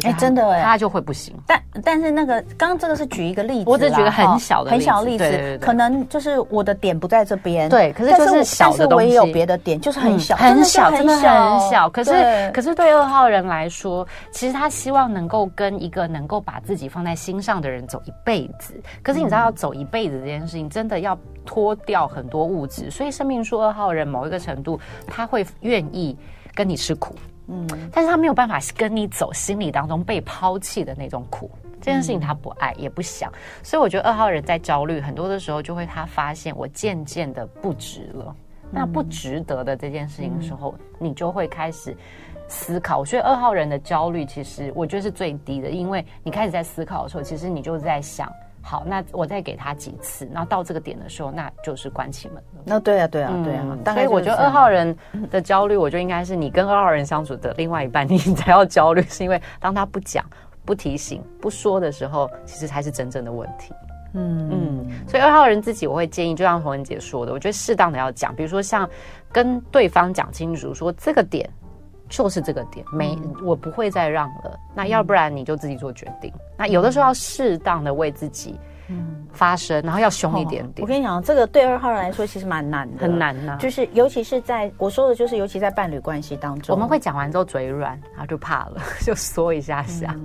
[0.03, 1.35] 哎，真的哎，他就会不行。
[1.47, 11.89] 但但是那个刚刚这个是举一个例子，我只举个很小的很小的例子，可能就是我的点不在这边，对，可是就是小的东西，我也有别的点，就是很小，很小，真的很小。
[11.89, 18.73] 可是可是对二号人来说，其实他希望能够跟一个能够把自己放在心上的人走一辈子。
[19.01, 22.89] 可是你知道，要走一辈子这件事情，真的要脱掉很多物质。
[22.91, 26.17] 所以生命数二号人某一个程度，他会愿意
[26.53, 27.15] 跟你吃苦。
[27.47, 33.31] 嗯，但是他没有办法跟你走心里当中被抛弃的那种苦，这件事情他不爱也不想，
[33.61, 38.35] 所以我觉得二号人在焦虑很多的时候，就会他发现我渐渐的不值了，
[38.71, 41.95] 那不值得的这件事情的时候，你就会开始
[42.47, 43.05] 思考。
[43.05, 48.31] 所以二号人的焦虑其实我觉得是最低的，因为你开始在思考的时候，其实你就在想。
[48.67, 52.63] 好，那我再给他几次，然后到这个点的时候，那就是关起门了。
[52.65, 53.63] 那对啊，对啊，对啊。
[53.63, 54.97] 嗯、所以我觉得二号人
[55.29, 60.25] 的焦虑，我觉得应该是你跟二号人相处的另外一半， 你才要焦虑，是因为当他不讲、
[60.65, 63.71] 不提醒、不说的时候，其实才是真正的问题。
[64.13, 65.07] 嗯嗯。
[65.07, 68.89] 所以二号人自己，我会建议，就像洪文姐说的，我觉得适当的要讲，比如说像
[69.31, 71.47] 跟对方讲清楚，说这个点。
[72.07, 74.59] 就是这个点，没，我不会再让了。
[74.73, 76.31] 那要不然你就自己做决定。
[76.57, 78.59] 那有的时候要适当的为自己
[79.31, 80.83] 发声，然后要凶一点点。
[80.83, 83.57] 我跟你讲，这个对二号人来说其实蛮难的，很难呐。
[83.59, 90.15] 就是尤其是在我说的，就是尤其在伴侣关系当中，我们会讲完之后嘴软，然后就怕了， 就缩一下下。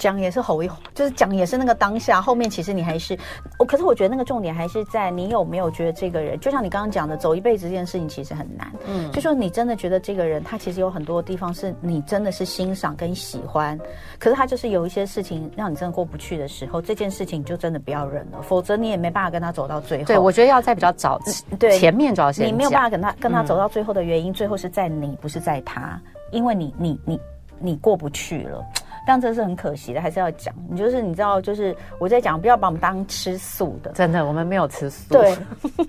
[0.00, 3.16] 讲也是吼一吼，就是讲也是那个当下，后面其实你还是
[3.58, 3.64] 我。
[3.66, 8.72] 可是我觉得那个重点还是在你有没有觉得这个人，就像你刚刚讲的，走一辈子这件事情其实很难。
[8.86, 13.78] 嗯，就说你真的觉得这个人，他其实有很多地方是你真的是欣赏跟喜欢，
[14.18, 20.04] 可是他就是有一些事情让你真的过不去的时候，这件事情就真的不要忍了，否则你也没办法跟他走到最后。
[20.06, 21.20] 对，我觉得要在比较早，
[21.58, 26.00] 对前面主要是你没有办法跟他跟他走到最后的原因，嗯、最后是在你，不是在他，
[26.32, 27.20] 因为你你你
[27.58, 28.64] 你过不去了。
[29.10, 30.54] 但这是很可惜的，还是要讲。
[30.70, 33.90] 你就是你知道，就是我在讲，不要把我们当吃素的。
[33.90, 35.12] 真的，我们没有吃素。
[35.12, 35.36] 对，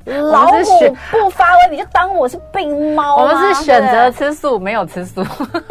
[0.20, 0.58] 老虎
[1.12, 3.18] 不发威，你就当我是病猫。
[3.18, 5.24] 我们是选择吃素，没有吃素。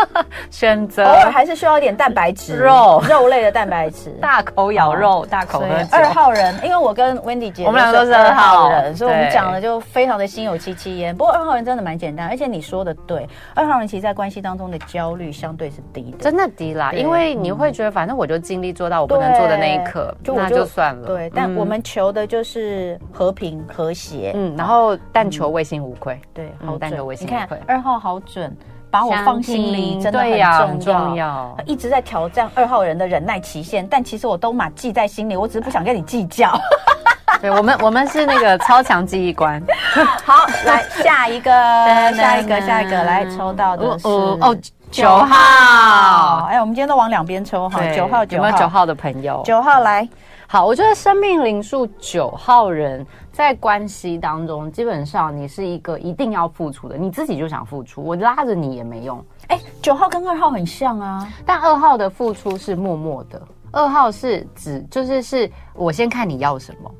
[0.48, 4.10] 选择偶尔还是需要一点蛋白质，肉肉类的蛋白质。
[4.22, 5.88] 大口咬肉，大口喝酒。
[5.90, 11.16] 二号人，因为我跟 Wendy 姐，我们两个都是二号人，所以我们讲的就非常的心有戚戚焉。
[11.16, 17.39] 不过二号人真的蛮简单，而且你说的对，二号人其实在关系当中的焦虑相对是低的，真的低啦，因为。
[17.40, 21.06] 你会觉得，反正我就尽力做到我不能做的那一刻，就那就算了。
[21.06, 26.20] 对，但我们求的就是和平和谐，嗯，然后但求问心无愧。
[26.34, 27.58] 对，好，但求问心无愧。
[27.66, 28.54] 二号好准，
[28.90, 31.56] 把我放心里，真的很重要。
[31.66, 36.52] 一直在挑战二号人的忍耐期限，但其实我都马记在心里，我只是不想跟你计较。
[37.40, 39.62] 对，我们我们是那个超强记忆观。
[40.24, 41.50] 好，来下一个，
[42.14, 44.56] 下一个，下一个，来抽到的是哦。
[44.90, 47.80] 九号，哎，我们今天都往两边抽哈。
[47.94, 49.40] 九号，九号，有没有九号的朋友？
[49.44, 50.06] 九号来，
[50.48, 59.24] 好，我觉得生命灵数九号人在关系当中，基本上你是一个一定要付出的，你自己就想付出，我拉着你也没用。
[59.46, 66.90] 哎，九号跟二号很像啊，但二号的付出是默默的，二号是指就是是我先看你要什么。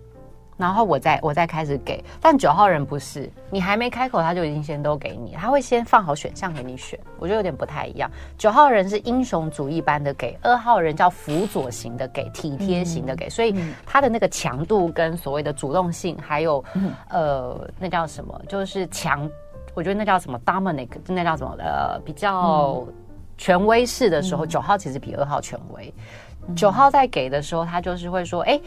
[0.60, 8.10] 然后我再我再开始给，但九号人不是，你还没开口他就已经先都给你，他会先放好选项给你选，我觉得有点不太一样。
[8.36, 13.54] 九号人是英雄主义般的给，二号人叫辅佐型的给，体贴型的给，嗯、所以
[13.86, 19.26] 他的那个强度跟所谓的主动性，还有、嗯、呃那叫什么，就是强，
[19.72, 22.86] 我觉得那叫什么 Dominic，那叫什么呃比较
[23.38, 25.90] 权威式的时候，九、嗯、号其实比二号权威。
[26.54, 28.60] 九、嗯、号在给的时候，他就是会说，哎。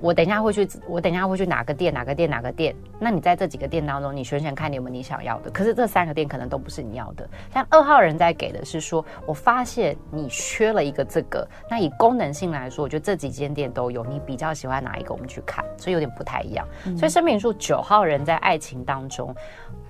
[0.00, 2.74] 我等一下会去，我等一下会去哪个店，哪个店，哪个店。
[2.98, 5.50] 那你在这几个店当中，你选选看你有没有你想要的。
[5.50, 7.28] 可是这三个店可能都不是你要的。
[7.52, 11.48] 像二号人在给的是说，我发现你缺了一个这个。
[11.70, 15.14] 那以功能性来说，我觉得这几间店都有，你比较喜欢哪一个？
[15.14, 16.66] 我们去看，所以有点不太一样。
[16.84, 19.34] 嗯、所以生命数九号人在爱情当中，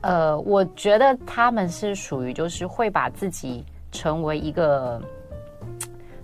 [0.02, 5.00] 呃，我觉得他们是属于就是会把自己成为一个。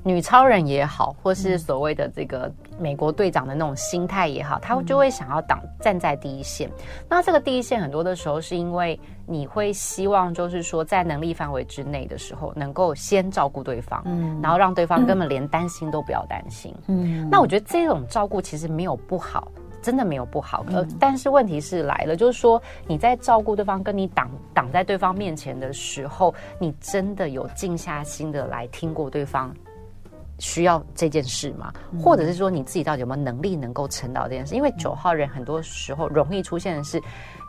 [0.05, 6.69] 女超人也好，或是所谓的这个美国队长的那种心态也好，他就会想要挡站在第一线。
[7.09, 17.29] 那这个第一线很多的时候，是因为你会希望，就是说在能力范围之内的时候，能够先照顾对方，嗯，然后让对方根本连担心都不要担心，嗯。
[17.31, 19.47] 那我觉得这种照顾其实没有不好，
[19.81, 20.65] 真的没有不好。
[20.69, 29.55] 呃，但是问题是来了，就是说你在照顾对方，跟你挡挡在对方面前的时候，你真的有静下心的来听过对方。
[30.39, 31.73] 需要这件事吗？
[32.03, 34.55] 或者是说你自己到底有没有能力能够撑到这件事？
[34.55, 37.01] 因为九号人很多时候容易出现的是，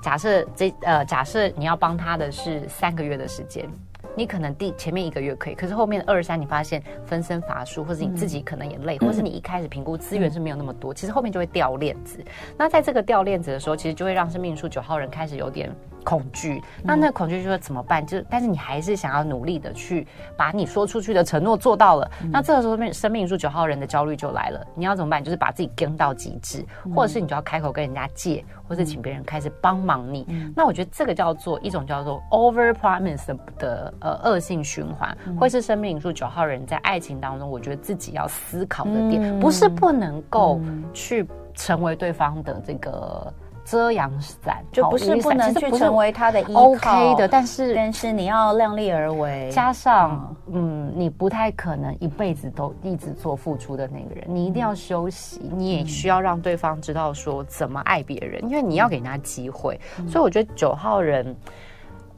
[0.01, 3.69] 假设这呃，假设你要帮他的是三个月的时间。
[4.15, 12.23] 你可能第前面一个月可以，可是后面的二三你发现分身乏术，或者你自己可能也累，嗯、或是你一开始评估资源是没有那么多，嗯、其实后面就会掉链子。
[12.55, 15.73] 那在这个掉链子的时候，其实就会让生命灵数九号人开始有点
[16.03, 16.61] 恐惧。
[16.83, 18.05] 那那恐惧就会怎么办？
[18.05, 22.11] 就是但是你还是想要努力的去把你说出去的承诺做到了。
[22.21, 24.63] 嗯、那这个时候生命灵数九号人的焦虑就来了。
[24.75, 25.23] 你要怎么办？
[25.23, 30.25] 就是把自己跟到极致，或者是你就要开口跟人家借，或者请别人开始帮忙你。
[30.29, 33.37] 嗯、那我觉得这个叫做一种叫做 over promise 的。
[33.59, 40.59] 的呃恶性循环，会是生命灵数九号人在爱情当中，我觉得自己要思考的点，嗯、不是不能够
[40.91, 43.33] 去成为对方的这个
[43.65, 61.35] 遮阳伞，就不是不能去成为他的依靠 OK 的，但是但是你要量力而为，加上嗯，你不太可能一辈子都一直做付出的那个人，你一定要休息，嗯、你也需要让对方知道说怎么爱别人，因为你要给人家机会，嗯、所以我觉得九号人，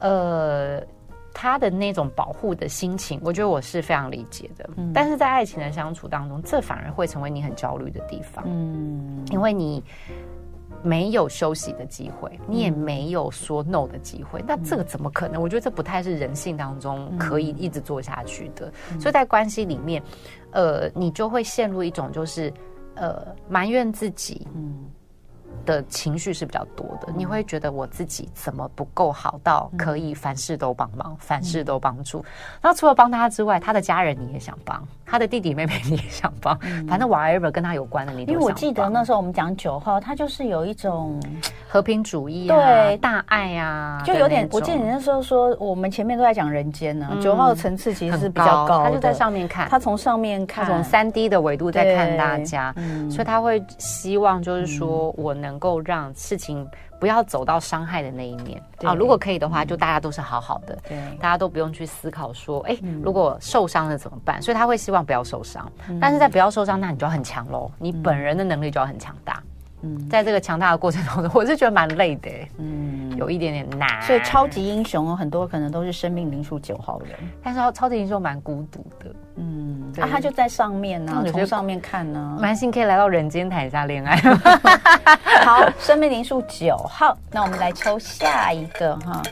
[0.00, 0.80] 呃。
[1.38, 4.70] 他的那种保护的心情，我觉得我是非常理解的。
[4.76, 8.42] 嗯，但是在爱情的相处当中，这反而会成为你很焦虑的地方。
[8.46, 9.84] 嗯，因为你
[10.82, 14.40] 没有休息的机会，你也没有说 no 的机会。
[14.40, 15.40] 嗯，那这个怎么可能？
[15.40, 18.72] 我觉得这不太是人性当中可以一直做下去的。
[18.92, 20.02] 嗯，所以在关系里面，
[20.52, 22.52] 呃，你就会陷入一种就是
[22.94, 24.46] 呃埋怨自己。
[24.54, 24.90] 嗯。
[25.66, 32.24] 的情绪是比较多的，你会觉得我自己怎么不够好到可以凡事都帮忙，凡事都帮助。
[32.62, 36.56] 那除了帮他之外，他的家人你也想帮，他的弟弟妹妹你也想帮，
[36.88, 38.34] 反正 whatever 跟他有关的你都想。
[38.34, 41.20] 因为我记得那时候我们讲九号，他就是有一种
[41.68, 42.96] 和平主义，对。
[42.98, 44.48] 大爱啊，就有点。
[44.52, 52.72] 我记得你那时候说，我们前面都在讲人间呢，九号的层次其实是比较高，他就在上面看，他从上面看，从三 D 的维度在看大家，
[53.10, 55.55] 所以他会希望就是说我能。
[55.56, 56.68] 能够让事情
[57.00, 58.94] 不要走到伤害的那一面啊！
[58.94, 64.40] 如果可以的话，就大家都是好好的，对，大家都不用去思考说，哎，如果受伤了怎么办？
[64.42, 69.42] 所以他会希望不要受伤，但是在不要受伤，那你就要很强喽，你本人的能力就要很强大。
[69.82, 74.00] 嗯，在这个强大的过程当中， 我是觉得蛮累的，嗯，有一点点难。
[74.02, 77.10] 所以超级英雄哦，很多可能都是生命灵数九号人，
[77.42, 79.92] 但是超级英雄蛮孤独的，嗯。
[80.00, 82.38] 啊，他就在上面呢，从上面看呢。
[82.38, 84.16] 蛮幸可以来到人间谈一下恋爱。
[85.42, 89.22] 好，生命灵数九号，那我们来抽下一个哈。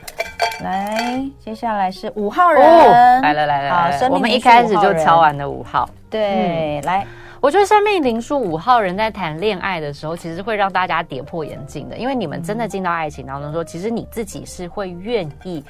[0.63, 2.63] 来，接下来是五号人。
[2.63, 5.87] 来了来了，好，我们一开始就敲完了五号。
[6.09, 7.05] 对，来，
[7.45, 15.63] 我觉得生命灵数五号人在谈恋爱的时候，其实会让大家跌破眼镜的，因为你们真的进到爱情当中说，其实你自己是会愿意。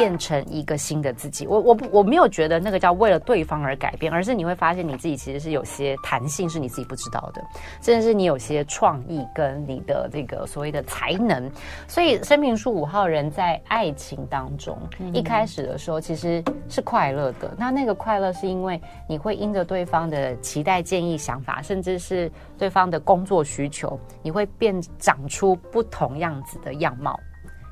[0.00, 7.42] 变成一个新的自己，我我我没有觉得那个叫为了对方而改变，而是你会发现你自己其实是有些弹性，是你自己不知道的，
[7.82, 11.50] 甚至是你有些创意跟你的这个所谓的才能。
[11.86, 17.54] 所以生命树五号人在爱情当中，嗯、一开始的时候其实是快乐的。
[17.58, 27.20] 那那个快乐是因为你会因着对方的期待、建议、想法，甚至是对方的工作需求，你会变长出不同样子的样貌。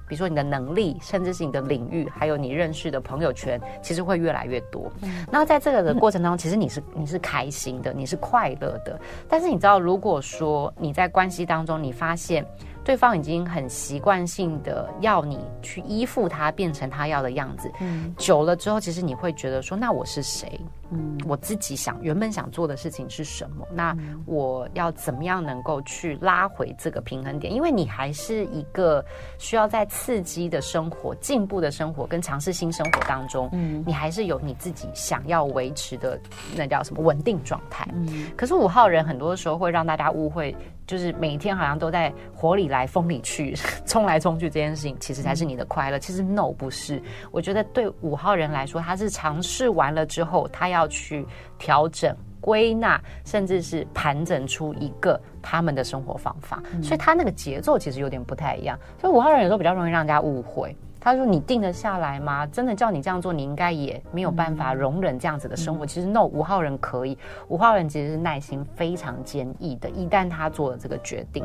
[0.08, 4.90] 比如说你的能力，甚至是你的领域，还有你认识的朋友圈，其实会越来越多。
[5.02, 8.98] 嗯、那在这个的过程当中，其实你是你是开心的，你是快乐的。
[9.28, 12.44] 但是你知道，如果说你在关系当中，你发现
[12.88, 20.58] 对方已经很习惯性的要你去依附他，变成他要的样子，嗯，久了之后，其实你会觉得说，那我是谁？
[20.90, 23.68] 嗯，我自己想原本想做的事情是什么？
[23.74, 27.52] 那我要怎么样能够去拉回这个平衡点？
[27.52, 29.04] 因为你还是一个
[29.36, 36.18] 需要在刺激的生活、进步的生活跟尝试新生活当中，嗯，你还是有你自己想要维持的
[36.56, 37.86] 那叫什么稳定状态。
[37.92, 40.56] 嗯，可是五号人很多时候会让大家误会，
[40.88, 43.54] 就是每天好像都在火里来风里去，
[43.86, 45.98] 冲来冲去这件事情，其实才是你的快乐。
[46.00, 50.88] 其实 no 不是，我觉得对五号人来说，他是尝试完了之后，他要。
[50.90, 51.26] 去
[51.58, 58.78] 调整、归纳，甚至是盘整出一个他们的生活方法，嗯、所以他那个节奏其实有点不太一样。
[58.98, 60.74] 所以五号人有时候比较容易让人家误会。
[61.00, 62.46] 他说：“你定得下来吗？
[62.46, 65.84] 真的叫你这样做，你应该也没有办法容忍这样子的生活。
[65.84, 67.16] 嗯、其实 no，五号人可以。
[67.48, 71.44] 五号人其实是耐心非常坚毅的，一旦他做了这个决定，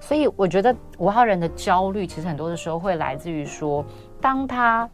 [0.00, 3.84] 所以我觉得五号人的焦虑其实很多的时候会来自于说，
[4.20, 4.88] 当他。”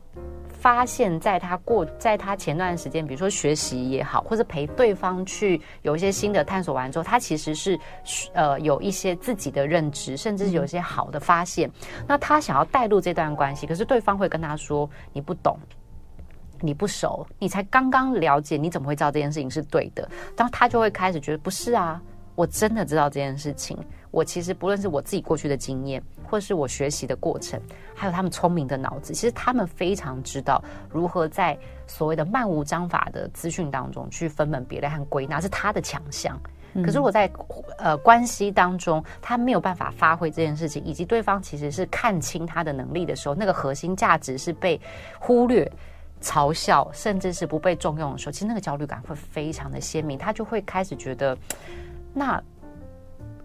[0.63, 7.77] 发现，在他过，在他前段时间，比如说学习也好，或者陪对方去有一些新的探索完之后，他其实是
[8.33, 11.69] 呃有一些自己的认知，甚至有一些好的发现。
[12.07, 15.59] 那他想要带入这段关系，可是对方会跟他说：“你不懂。”
[16.65, 20.09] 你不熟，你才刚刚了解，你怎么会知道这件事情是对的？
[20.37, 22.01] 当他就会开始觉得不是啊，
[22.37, 23.77] 我真的知道这件事情。
[24.13, 27.61] 我其实不论是我自己过去的经验，或是我学习的过程，
[27.95, 31.59] 还有他们聪明的脑子，其实他们非常知道如何在
[31.89, 36.39] 所谓的漫无章法的资讯当中去分门别类和归纳，是他的强项。
[36.85, 37.31] 可是我在
[37.77, 44.81] 呃关系当中，他没有办法发挥这件事情，以及对方其实是看清他的能力的时候，那个核心价值是被
[45.19, 45.71] 忽略、
[46.23, 51.37] 嘲笑，甚至是不被重用的时候，其实那个焦虑感会非常的鲜明，他就会开始觉得，
[52.15, 52.43] 那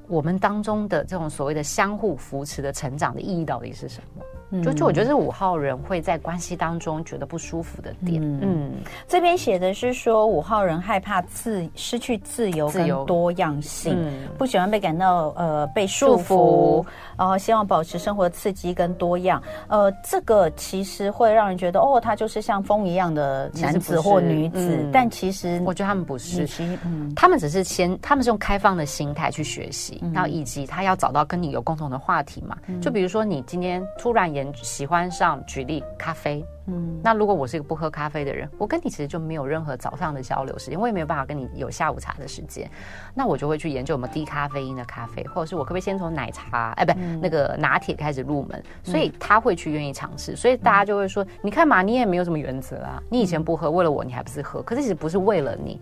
[0.07, 4.23] 我们当中的这种所谓的相互扶持的成长的意义到底是什么？
[4.63, 8.21] 就就我觉得是五号人会在关系当中觉得不舒服的点。
[8.21, 8.71] 嗯，嗯
[9.05, 16.85] 这边写的是说五号人害怕自失去自由跟多样性，嗯、不喜欢被感到呃被束缚，
[17.17, 19.43] 然后希望保持生活的刺激跟多样。
[19.67, 26.47] 呃，这个其实会让人觉得哦，他就是像风一样的男子或女子，嗯、但其实我觉得他们不是，
[26.85, 32.57] 嗯，他们只是先他们是用开放的心态去学习，嗯、然后以及他要找到跟你有共同的话题嘛。
[32.67, 34.36] 嗯、就比如说你今天突然。
[34.53, 42.69] 喜欢上举例咖啡，嗯，那如果我是一个不喝咖啡的人，我跟你其实就没有任何早上的交流时间，我也没有办法跟你有下午茶的时间，
[43.13, 55.79] 那我就会去研究有没有低咖啡因的咖啡，或者是我可不可以先从奶茶，哎，不，嗯、那个拿铁开始入门，所以他会去愿意尝试，所以大家就会说，嗯、你看嘛，你也没有什么原则啊，你以前不喝，为了我，你还不是喝，可是其实不是为了你，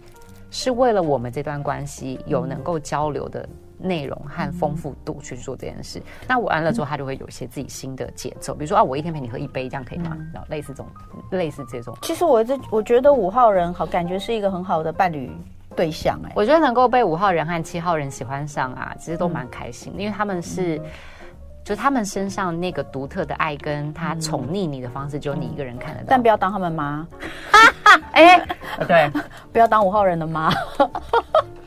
[0.52, 3.48] 是为了我们这段关系有能够交流的。
[3.78, 10.18] 内容和丰富度去做这件事，嗯、那我完了之后，他就会有一些自己新的节奏，比如说啊，我一天陪你喝一杯，这样可以吗？
[10.34, 10.88] 然后、嗯、类似这种，
[11.32, 11.98] 类似这种。
[12.02, 15.30] 其实我这我觉得五号人好，感觉是一个很好的伴侣
[15.76, 16.34] 对象哎、欸。
[16.36, 20.84] 我觉得能够被五号人和七号人喜欢上啊，其实都蛮开心的，嗯、因为他们是，嗯、
[21.64, 26.08] 就他们身上那个独特的爱，跟他宠溺你的方式，只有你一个人看得到。
[26.10, 27.08] 但不要当他们妈，
[28.14, 28.40] 哎，
[28.88, 29.12] 对，
[29.52, 30.52] 不要当五号人的妈。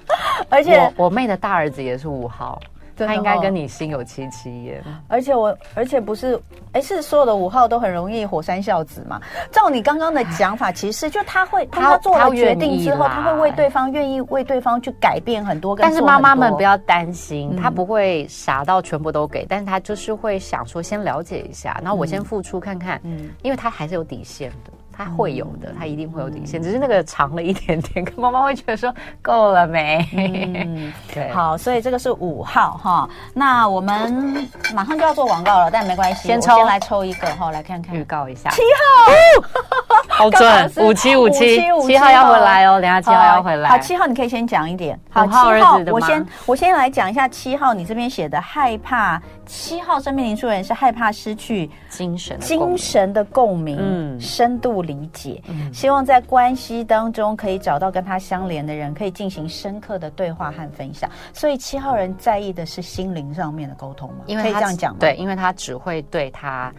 [0.48, 2.60] 而且我我妹的大儿子也是五号，
[2.98, 4.82] 哦、他应该跟你心有戚戚焉。
[5.06, 6.40] 而且我而且不是，
[6.72, 9.20] 哎，是所有的五号都很容易火山孝子嘛？
[9.52, 15.76] 照你刚刚的讲法，其实就他会，他做了决定之后，他，他会为对方愿意为对方去改变很多。
[15.76, 24.72] 但是妈妈们不要担心，嗯、他不会傻到全部都给，但是他就是会想说先了解一下，然后我先付出看看，嗯，因为他还是有底线的。
[24.98, 28.92] 他会有的，它一定会有底线，只是那个长了一点点， 跟妈妈会觉得说
[29.22, 30.04] 够了没？
[30.12, 33.08] 嗯， 对，好，所以这个是五号哈。
[33.32, 34.44] 那我们
[34.74, 43.68] 马上就要做广告了，但没关系，先抽，先来抽一个哈，来看看，预告一下，七号， 好准，五七五七，七号要回来哦，等下七号要回来。
[43.70, 44.98] 好，七号你可以先讲一点。
[45.10, 49.22] 好，七号，我先我先来讲一下七号，你这边写的害怕。
[49.46, 61.08] 七号生命灵数人是害怕失去精神精神的共鸣，嗯，深度理解，嗯，希望在关系当中可以找到跟他相连的人，可以进行深刻的对话和分享。
[61.32, 64.24] 所以七号人在意的是心灵上面的沟通吗？
[64.26, 64.98] 因为可以这样讲吗？
[64.98, 66.72] 对，因为他只会对他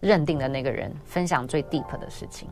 [0.00, 2.48] 认定的那个人分享最 deep 的事情。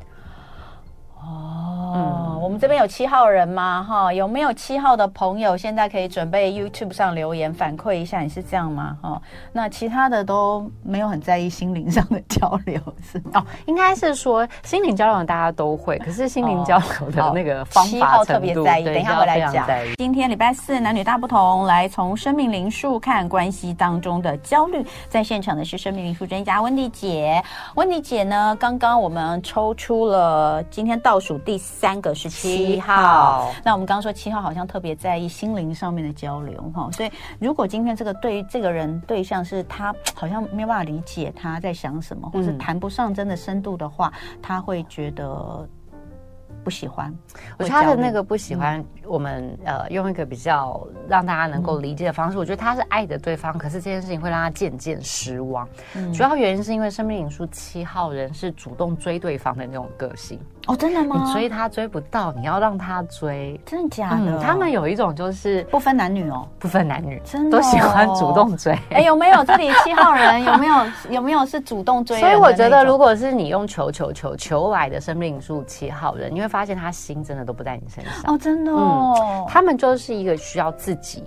[1.25, 3.87] 哦，嗯、我们这边有七号人吗？
[3.89, 5.57] 哈，有没有七号的朋友？
[5.57, 8.97] 现在可以准备 YouTube 上留言反馈一下，你是这样吗？
[9.01, 13.31] 哈，那其他的都没有很在意心灵上的交流，是吗？
[13.35, 18.85] 哦，应该是说心灵交流大家都会，可是心灵交流的那个方法、哦、七号特别在意。
[18.85, 19.65] 等一下回来讲。
[19.99, 24.85] 今天礼拜四男女大不同，来从生命灵数看关系当中的焦虑。
[25.09, 27.41] 在现场的是生命灵数专家温迪姐，
[27.77, 31.12] 温迪姐呢，刚刚我们抽出了今天到。
[31.13, 44.11] 倒数第三个是七号，那我们刚刚说七号好像特别在意心灵上面的交流哈，所以如果今天这个对于这个人对象是他好像没有办法理解他在想什么，或是谈不上真的深度的话，
[44.41, 45.69] 他会觉得。
[46.65, 47.13] 不喜欢，
[47.59, 55.69] 我觉得他的那个不喜欢，我们呃用一个比较让大家能够理解的方式，我觉得他是爱着对方，可是这件事情会让他渐渐失望。
[56.15, 60.39] 主要原因是因为生命灵数七号人是主动追对方的那种个性。
[60.69, 61.25] 哦，真的吗？
[61.27, 64.39] 你追他追不到，你要让他追，真的假的？
[64.39, 68.73] 他们有一种就是不分男女哦，不分男女，真的都喜欢主动追。
[68.91, 70.45] 哎，有没有 这里七号人？
[70.45, 70.75] 有没有
[71.11, 72.19] 有没有是主动追？
[72.21, 81.25] 所以我觉得，如果是你用求求求求来的生命数七号人，你会发现他心真的都不在你身上哦，真的哦、嗯，他们就是一个需要自己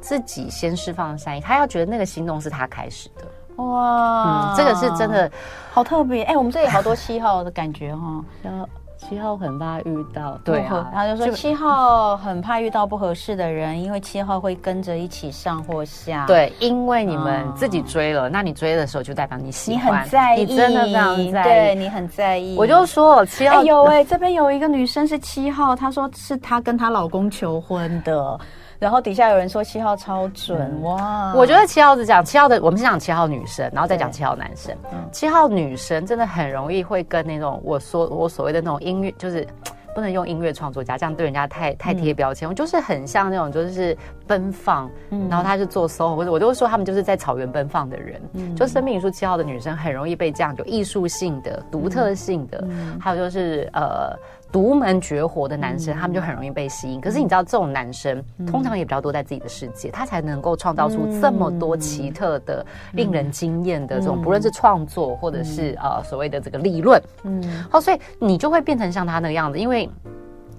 [0.00, 3.24] 自己先释放善意，他要觉得那个心动是他开始的，
[3.56, 5.30] 哇，嗯，这个是真的
[5.72, 8.24] 好特别，哎、欸，我们这里好多七号的感觉哈，
[8.96, 16.24] 七号很怕遇到，对啊，他就说七号很怕遇到不合适的人，因为七号会跟着一起上或下。
[16.26, 22.56] 对，因为你们自己追了，那你追的时候就代表你喜欢，你很在意，你真的非常在意，对你很在意。
[22.56, 28.40] 我就说七号有哎，这边有一个女生是七号，她说是她跟她老公求婚的。
[28.78, 31.32] 然后底下有人说七号超准、嗯、哇！
[31.34, 34.76] 我觉得七号是讲七号的，我们先讲七号女生，然后再讲七号男生。
[35.12, 39.46] 七号女生真的很容易会跟那种我说我所谓的那种音乐，就是
[39.94, 42.48] 不能用音乐创作家这样对人家太太贴标签。
[42.48, 43.96] 我、嗯、就是很像那种就是
[44.26, 48.20] 奔放，嗯、然后他是做 SOHO，或者我就会说他们就是在草原奔放的人。
[48.34, 54.14] 嗯、就生命灵数七号的女生很容易被这样有艺术性的、独特性的，嗯、还有就是呃。
[54.54, 57.00] 独门绝活的男生，嗯、他们就很容易被吸引。
[57.00, 67.02] 可是你知道，这种男生、嗯、通常也比较多在自己的世界，他才能够创造出这么多奇特的、嗯、令人惊艳的这种，嗯、不论是创作或者是、嗯、呃所谓的这个理论。
[67.24, 69.90] 嗯，好，所以你就会变成像他那个样子，因为。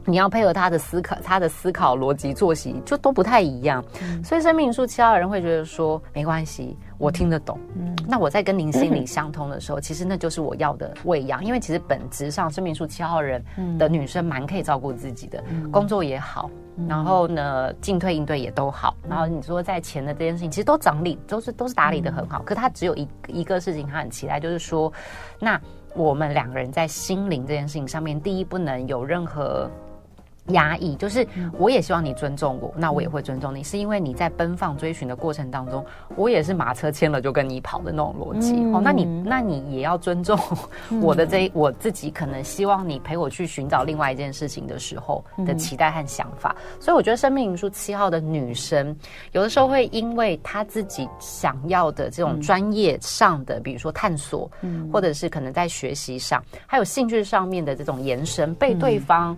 [0.07, 7.59] 你要配合他的思考，他的思考逻辑、作息就都不太一样，嗯、所以生命数七号人会觉得说没关系，我听得懂。
[7.75, 11.43] 嗯，那我在跟您心灵相通的时候，嗯、其实那就是我要的喂养。
[11.43, 13.43] 因为其实本质上，生命数七号人
[13.79, 16.51] 的女生蛮可以照顾自己的，嗯、工作也好，
[16.87, 18.95] 然后呢进退应对也都好。
[19.09, 22.39] 然后你说在钱的这件事情，其实都整理，都是都是打理的很好。
[22.39, 24.93] 嗯、可他只有一一个事情，他很期待，就是说，
[25.39, 25.59] 那
[25.95, 29.67] 我们两个人在心灵这件事情上面，第一不能有任何。
[30.49, 31.25] 压抑，就是
[31.57, 35.83] 我也希望你尊重我，那我也会尊重你，是因为你在奔放追寻的过程当中，
[36.15, 38.53] 我也是马车牵了就跟你跑的那种逻辑。
[38.73, 40.37] 哦，那你那你也要尊重
[41.01, 46.55] 我的这我自己，可能希望你陪我去寻找另外一件事情的时候的期待和想法。
[46.79, 48.95] 所以我觉得生命灵数七号的女生，
[49.31, 54.49] 有的时候会因为她自己想要的这种专业上的，比如说探索，
[54.93, 59.35] 或者是可能在学习上，还有兴趣上面的这种延伸，被对方。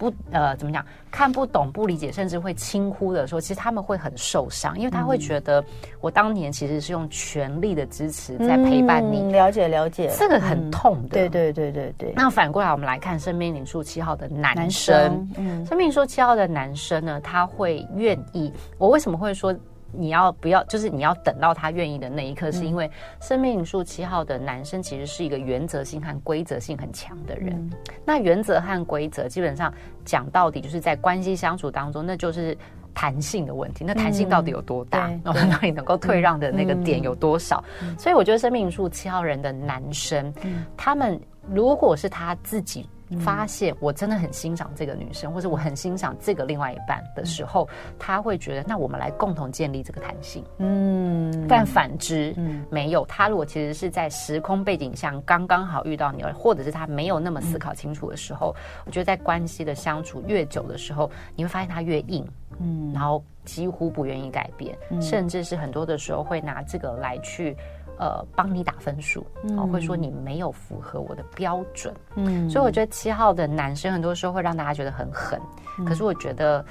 [0.00, 0.82] 不，呃，怎么讲？
[1.10, 5.62] 看不懂、不理解，甚至会轻忽的时候，其实他们会很受伤，因为他会觉得
[6.00, 9.20] 我当年其实是用全力的支持在陪伴你。
[9.20, 11.08] 嗯、了解，了解，这个很痛的。
[11.10, 12.12] 对、嗯，对，对，对，对。
[12.16, 15.28] 那反过来，我们来看生命灵数七号的男生。
[15.36, 18.50] 嗯，生命灵数七号的男生呢，他会愿意。
[18.78, 19.54] 我为什么会说？
[19.92, 20.62] 你要不要？
[20.64, 27.54] 就是你要等到他愿意的那一刻，是因为生命灵数七号的男生其实是一个原则性和规则性很强的人。
[27.54, 27.70] 嗯、
[28.04, 29.72] 那原则和规则基本上
[30.04, 32.56] 讲到底，就是在关系相处当中，那就是
[32.94, 33.84] 弹性的问题。
[33.84, 35.10] 那弹性到底有多大？
[35.24, 37.62] 然后你能够退让的那个点有多少？
[37.82, 42.88] 嗯、所以我觉得生命灵数七号人的男生，嗯、他们如果是他自己。
[43.18, 50.44] 发现我真的很欣赏这个女生，或者我很欣赏这个另外一半的时候，他会觉得那我们来共同建立这个弹性。
[50.58, 53.04] 嗯，但反之，嗯，没有。
[53.06, 58.54] 他如果其实是在时空背景下刚刚好遇到你，或者是他没有那么思考清楚的时候，
[58.86, 62.26] 我觉得在关系的相处越久的时候，你会发现他越硬，
[62.58, 67.56] 嗯，然后几乎不愿意改变，甚至是很多的时候会拿这个来去。
[68.00, 69.26] 呃，帮你打分数，
[69.58, 75.38] 哦，会说你没有符合我的标准，嗯，所以我觉得七号的男生很多时候会让大家觉得很狠，
[75.78, 76.64] 嗯、可是我觉得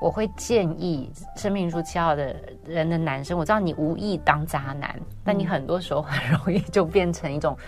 [0.00, 7.58] 我会建议生命灵数七号的人的男生，我知道你无意当渣男，嗯、但你很多时候很容易就变成一种，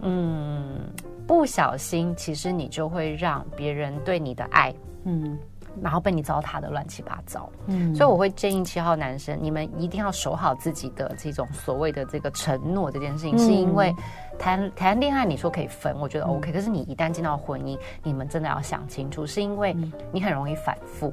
[0.00, 0.80] 嗯，
[1.26, 4.74] 不小心，其实你就会让别人对你的爱，
[5.04, 5.38] 嗯。
[5.82, 13.94] 然后被你糟蹋的乱七八糟，嗯，所以我会建议七号男生，你们一定要守好自己的这种所谓的这个承诺这件事情，是因为
[14.38, 19.76] 谈谈恋爱你说可以分，我觉得 OK，可是你一旦进到婚姻，你们真的要想清楚，是因为
[20.12, 21.12] 你很容易反复，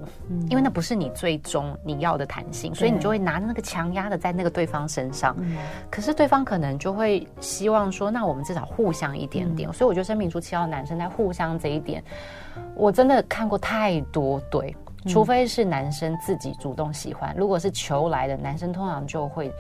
[0.50, 5.36] 因为那不是你最终你要的弹性，所以你就会拿那个强压的在那个对方身上，
[5.90, 12.04] 可是对方可能就会希望说，那我们至少互相一点点，所以我觉得生命灵数七号男生在互相这一点。
[12.76, 14.76] 我真的看过太多对，
[15.08, 19.52] 除非是男生自己主动喜欢，如果是求来的，男生通常就会。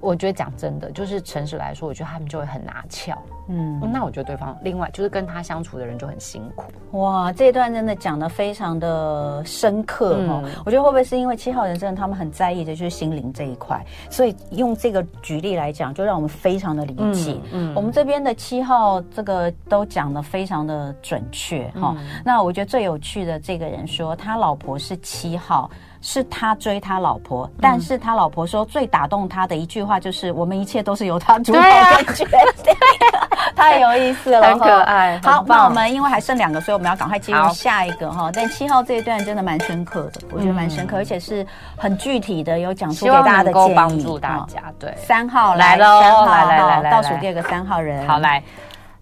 [0.00, 3.16] 我觉得讲真的，就是诚实来说，我觉得他们就会很拿翘。
[3.48, 6.64] 嗯，那我觉得对方另外就是跟他相处的人就很辛苦。
[6.98, 10.42] 哇，这一段真的讲的非常的深刻哦。
[10.44, 17.40] 嗯、我觉得会不会是因为七号人真的他们很在意的就是心灵这一块，所以用这个举例来讲，就让我们非常的理解。
[17.52, 21.94] 嗯，嗯我们这边的七号这个都讲的非常的准确哈。
[21.98, 25.70] 嗯、那我觉得最有趣的这个人说，他老婆是七号。
[26.06, 32.38] 是他追他老婆，但是他老婆说最打动他的一句话就是：“我们一切都是由他主导的决定。”
[33.56, 35.18] 太有意思了，很可爱。
[35.24, 38.30] 好，那我们因为还剩两个，所以我们要赶快进入下一个哈。
[38.32, 41.44] 但七号这一段真的蛮深刻的，我觉得蛮深刻，而且是
[41.76, 44.72] 很具体的，有讲出给大家的建议，帮助大家。
[44.78, 48.40] 对，三号来喽，来来来来，倒数第二个三号人，好来。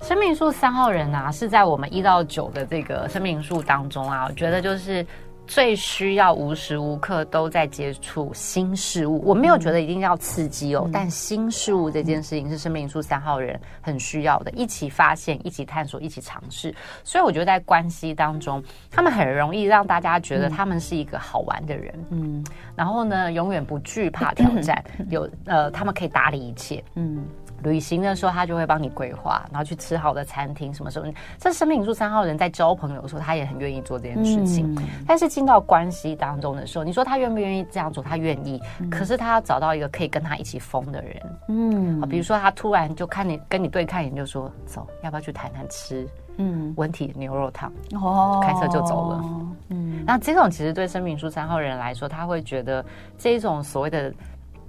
[0.00, 5.06] 生命数三号人啊，是在我们一到九的这个生命数当中啊，我觉得就是。
[5.46, 16.74] 最需要无时无刻都在接触新事物，我没有觉得一定要刺激哦，嗯、但新事物这件事情是生命数三号人很需要的，一起发现、一起探索、一起尝试。
[17.02, 27.24] 所以我觉得在关系当中，他们很容易让大家觉得他们是一个好玩的人，嗯，然后呢，永远不惧怕挑战， 有呃，他们可以打理一切，嗯。
[27.64, 31.10] 旅行的时候，他就会帮你规划，然后去吃好的餐厅，什么什么。
[31.38, 34.72] 这生命数三号人在交朋友的时候，他也很愿意做这件事情。
[34.76, 38.04] 嗯、但是进到关系当中的时候，你说他愿不愿意这样做？
[38.04, 38.60] 他愿意。
[38.78, 41.22] 嗯、可是他要找到一个可以跟他一起疯的人。
[41.48, 46.06] 嗯，比如说他突然就看你跟你对看一眼，就说走，要不要去谈谈吃？
[46.36, 47.72] 嗯，文体牛肉汤。
[47.92, 49.24] 哦，开车就走了。
[49.70, 52.84] 嗯，那这种其实对生命数三号人来说，他会觉得
[53.16, 54.12] 这种所谓的。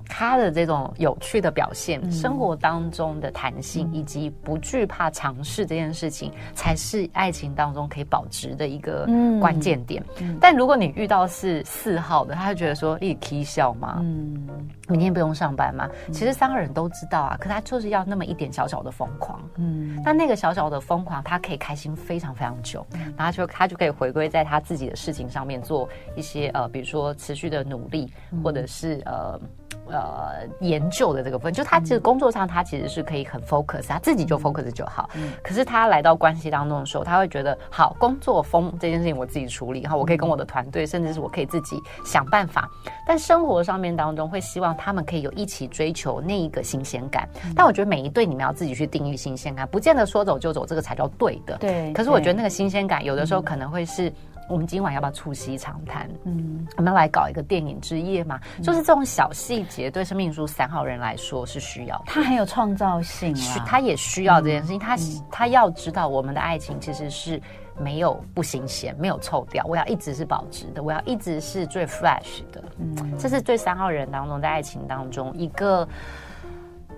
[0.07, 9.07] 他的这种有趣的表现，嗯、生活当中的弹性，以及不惧怕尝试这件事情，才是爱情当中可以保值的一个
[9.39, 10.03] 关键点。
[10.39, 13.97] 但如果你遇到是四号的，他就觉得说你可以笑吗？
[14.01, 14.47] 嗯，
[14.87, 15.89] 明天不用上班吗？
[16.07, 19.41] 嗯、其实三个人都知道啊，可他就是要那么一点小小的疯狂。
[19.55, 29.39] 嗯，但那个小小的疯狂，他可以开心非常非常久，嗯、然后就他就可以回归在他自己的事情上面做一些呃，比如说持续的努力，嗯、或者是呃。
[29.87, 35.09] 呃，研究的这个部分，就他其实工作上他其实是可以很 focus，他自己就 focus 就好。
[35.15, 42.69] 嗯，可是他来到关系当中的时候，他会觉得，好，工作风这件事情我自己处理，哈，我可以跟我的团队，甚至是我可以自己想办法。
[43.07, 47.29] 但生活上面当中，会希望他们可以有一起追求那一个新鲜感。
[47.55, 51.57] 但我觉得每一对你们要自己去定义新鲜感，不见得说走就走，这个才叫对的。
[51.57, 51.93] 对。
[51.93, 54.11] 可是我觉得那个新鲜感，有的时候可能会是。
[54.47, 56.09] 我们今晚要不要促膝长谈？
[56.23, 58.39] 嗯，我们要来搞一个电影之夜嘛？
[58.57, 62.03] 嗯、就是这种小细节，对生命书三号人来说是需要的。
[62.07, 64.77] 他很有创造性啊，他也需要这件事情。
[64.77, 64.97] 嗯、他
[65.31, 67.41] 他要知道，我们的爱情其实是
[67.79, 69.65] 没有不新鲜，没有臭掉。
[69.67, 72.63] 我要一直是保值的，我要一直是最 fresh 的。
[72.77, 75.87] 嗯，这是对三号人当中，在爱情当中一个，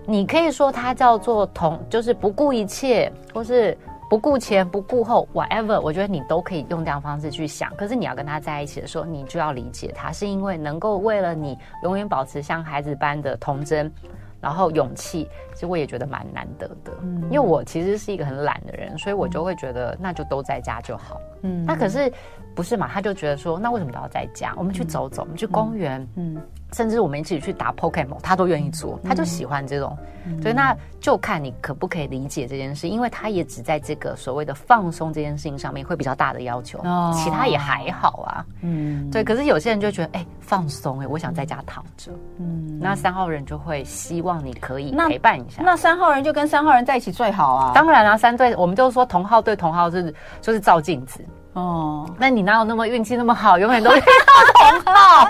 [0.04, 3.76] 你可以说他叫做同，就是不顾一切，或是。
[4.08, 7.74] 不顾前不顾后，whatever，我觉得你都可以用这样方式去想。
[7.76, 13.92] 可是你要跟他在一起的时候，你就要理解他，是因为能够为了你永远保持像孩子般的童真，
[14.40, 16.92] 然后勇气，其实我也觉得蛮难得的。
[17.02, 21.20] 嗯，因为我其实是一个很懒的人，所以我就会觉得那就都在家就好。
[21.42, 22.10] 嗯，那可是
[22.54, 22.88] 不是嘛？
[22.88, 24.54] 他就觉得说，那为什么都要在家？
[24.56, 26.06] 我们去走走，我们去公园。
[26.16, 26.40] 嗯。
[26.70, 29.96] 嗯甚至我们一起去打 Pokemon，他都愿意做，他就喜欢这种。
[30.26, 38.44] 嗯、所以那就看你可不可以理解这件事，因为他也只在这个所谓的放松这件事情上面会比较大的要求，哦、其他也还好啊。
[38.60, 39.24] 嗯，对。
[39.24, 42.12] 可是有些人就觉得，哎、欸，放松，哎，我想在家躺着。
[42.38, 45.62] 嗯，那三号人就会希望你可以陪伴一下。
[45.62, 47.72] 那三号人就跟三号人在一起最好啊。
[47.74, 51.24] 当然了、啊，三对，我们就说同号对同号是就是照镜子。
[51.54, 55.28] 哦，那你哪有那么运气那么好，永远都 遇到同号？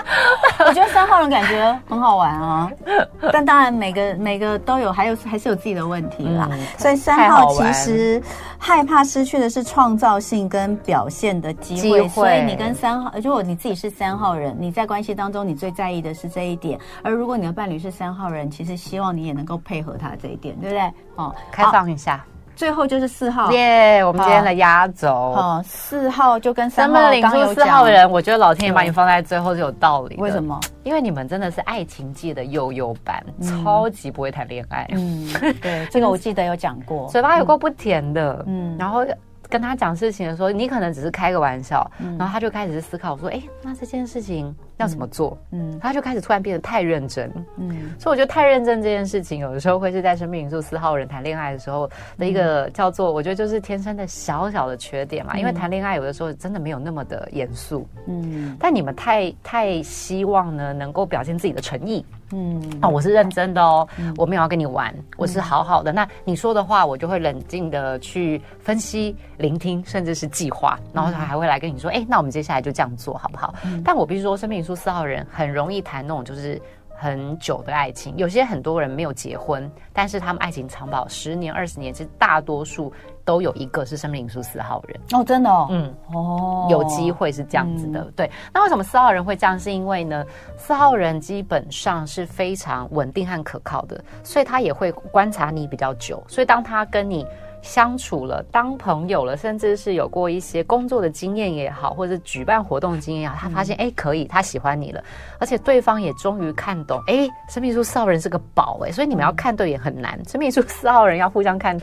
[0.59, 2.71] 我觉得三号人感觉很好玩啊，
[3.33, 6.47] 但当然每个每个都有，还有还是有自己的问题啦。
[6.51, 8.21] 嗯、所以三号其实
[8.59, 11.81] 害怕失去的是创造性跟表现的机会。
[11.81, 12.07] 机会。
[12.09, 20.93] 所以你跟三号，如果你自己是三号人，你在关系当中你最在意的是这一点，而如果你的伴侣是三号人，其实希望你也能够配合他这一点，对不对？
[21.15, 22.23] 哦，开放一下。
[22.59, 25.07] 最后就是四号耶我们今天的压轴。
[25.09, 27.55] 哦，四号就跟三号刚有讲。
[27.55, 30.17] 四号人，我觉得老天爷把你放在最后是有道理。
[30.17, 30.59] 为什么？
[30.83, 34.85] 因为你们真的是爱情界的幼幼班，嗯、超级不会谈恋爱。
[34.91, 35.25] 嗯，
[35.61, 38.43] 对， 这个我记得有讲过， 嘴巴有够不甜的。
[38.45, 39.05] 嗯，然后。
[39.51, 47.31] 跟他讲事情的时候，你可能只是开个玩笑，嗯、然后他就开始思考说：“哎，那这件事情要怎么做？”嗯，他就开始突然变得太认真。
[47.57, 55.33] 嗯，所以我觉得太认真这件事情，有的时候会是在生命元素四号人谈恋爱的时候的一个叫做，我觉得就是天生的小小的缺点嘛。
[55.35, 57.87] 嗯、因为谈恋爱有的时候真的没有那么的严肃。
[58.07, 62.05] 嗯，但你们太太希望呢，能够表现自己的诚意。
[62.31, 65.91] 嗯啊、哦，我是认真的哦，嗯、我没有要跟你玩，我是好好的。
[65.91, 73.55] 嗯、那你说的话，我就会冷静的去分析、聆听，甚至是计划，然后他还会来跟你说，哎、嗯，那我们接下来就这样做好不好？
[73.65, 76.61] 嗯、但我必须说，生命数四号人很容易谈那种就是
[76.95, 78.15] 很久的爱情。
[78.17, 82.93] 有些很多人没有结婚，但是他们爱情长跑十年、二十年，其实大多数。
[83.25, 88.31] 都有一个是生命数四号人哦，真的哦，嗯，哦，有机会是这样子的，嗯、对。
[88.51, 89.59] 那为什么四号人会这样？
[89.59, 90.25] 是因为呢，
[90.57, 96.23] 四号人基本上是非常稳定和可靠的，所以他也会观察你比较久。
[96.27, 97.23] 所以当他跟你
[97.61, 105.03] 相处了，当朋友了，甚至是有过一些工作的经验也好，或者是举办活动的经验也好，他发现哎、嗯、可以，他喜欢你了，
[105.39, 111.79] 而且对方也终于看懂，哎，生命树四号人是个宝哎，所以你们要看对也很难，生命树四号人要互相看。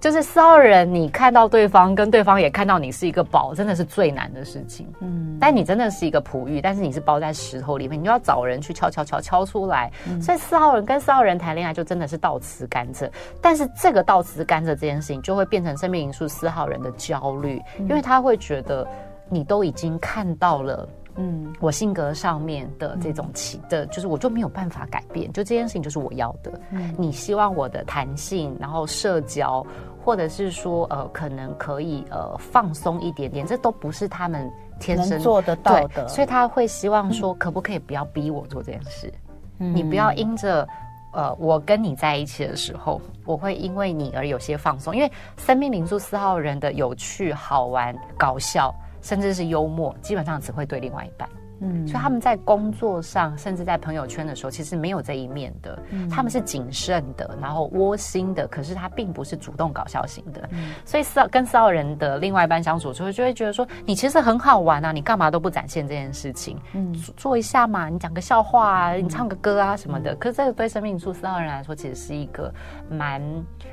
[0.00, 4.86] 就是四号人，你看到对方，跟对方也看到你是一个宝，真的是最难的事情。
[5.00, 9.90] 嗯，但你真的是一个璞玉，但是你是包在石头里面，你就要找人去敲敲敲敲出来。
[10.08, 13.10] 嗯、所以四号人跟四号人谈恋爱，就真的是倒吃甘蔗。
[13.40, 18.86] 但是这个倒吃甘蔗这件事情，就会变成生命因素四号人的焦虑，因为他会觉得
[19.28, 20.88] 你都已经看到了。
[21.16, 26.60] 嗯，我性格上面的这种起的，就是我就没有办法改变，就这件事情就是我要的。
[26.70, 29.66] 嗯，你希望我的弹性，然后社交，
[30.04, 36.06] 或者是说呃，可能可以呃放松一点点，这都不是他们天生做得到的。
[36.06, 39.12] 所以他会希望说，可不可以不要逼我做这件事？
[39.58, 40.68] 嗯，你不要因着
[41.14, 48.74] 呃我跟你在一起的时候，我会因为你而有些放松，因为生命灵数四号人的有趣、好玩、搞笑。
[49.06, 51.30] 甚至是幽默，基本上只会对另外一半。
[51.60, 55.78] 嗯，所以他们在工作上，甚至在朋友圈的时候，其实没有这一面的。
[55.90, 60.46] 嗯，他们是谨慎的，然后窝心的，可是他并不是主动搞笑型的。
[60.52, 66.58] 嗯，所以四号跟四号人的另外一半相处之后，就会觉得说，你其实很好玩啊，你干嘛都不展现这件事情？
[66.74, 70.12] 嗯，做一下嘛，你讲个笑话啊，你唱个歌啊什么的。
[70.12, 72.52] 嗯，可是这个对生命灵数四号人来说，其实是一个
[72.90, 73.22] 蛮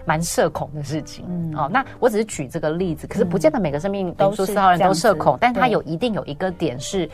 [0.06, 1.26] 蛮社恐的事情。
[1.28, 7.10] 嗯，哦，那我只是举这个例子，可是不见得每个生命灵数四号人都社恐，但他有一定有一个点是。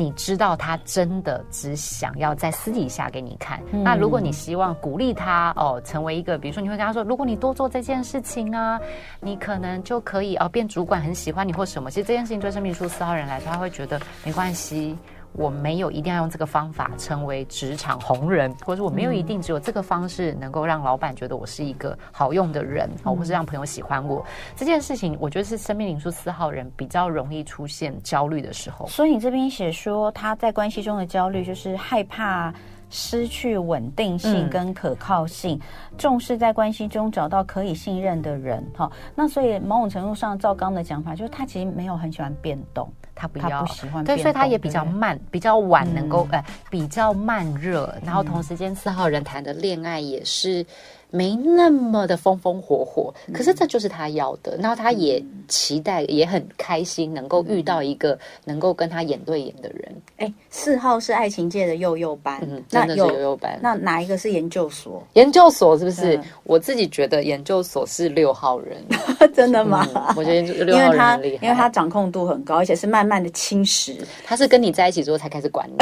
[0.00, 3.60] 你知道他真的只想要在私底下给你看。
[3.72, 8.80] 嗯、那如果你希望鼓励他哦，成为一个，比如说你会跟他说，如果你多做这件事情啊，
[9.20, 11.90] 你可能就可以哦变主管，很喜欢你或什么。
[11.90, 14.96] 其实这件事情对生命灵数四号人来说，他会觉得没关系。
[15.32, 24.24] 我没有一定要用这个方法成为职场红人，或者我没有一定只有这个方式能够让老板觉得我是一个好用的人，哦、嗯，或是让朋友喜欢我。
[24.56, 28.86] 这件事情，我觉得是生命灵数四号人比较容易出现焦虑的时候。
[28.88, 32.52] 所以你这边写说他在关系中的焦虑，就是害怕
[32.90, 38.64] 失去稳定性跟可靠性，嗯、重视在关系中找到可以信任的人。
[38.76, 42.90] 哈，那所以某种程度上，赵刚的讲法就是他其实没有很喜欢变动。
[43.14, 50.64] 他不要，他不喜欢，对，所以他也比较慢，比较晚能够，呃，比较慢热，然后同时间四号人谈的恋爱也是。
[51.10, 54.56] 没那么的风风火火，可是这就是他要的。
[54.58, 59.94] 然后他也期待，也很开心，能够遇到一个能够跟他眼对眼的人。
[60.18, 63.58] 哎，四号是爱情界的幼幼班，嗯，真的是幼幼班。
[63.62, 65.02] 那哪一个是研究所？
[65.14, 66.20] 研究所是不是？
[66.44, 68.76] 我自己觉得研究所是六号人，
[69.34, 69.86] 真的吗？
[70.16, 73.94] 我觉得六号人很厉害，因为他掌控度很高，而且是慢慢的侵蚀。
[74.24, 75.76] 他是跟你在一起之后才开始管你，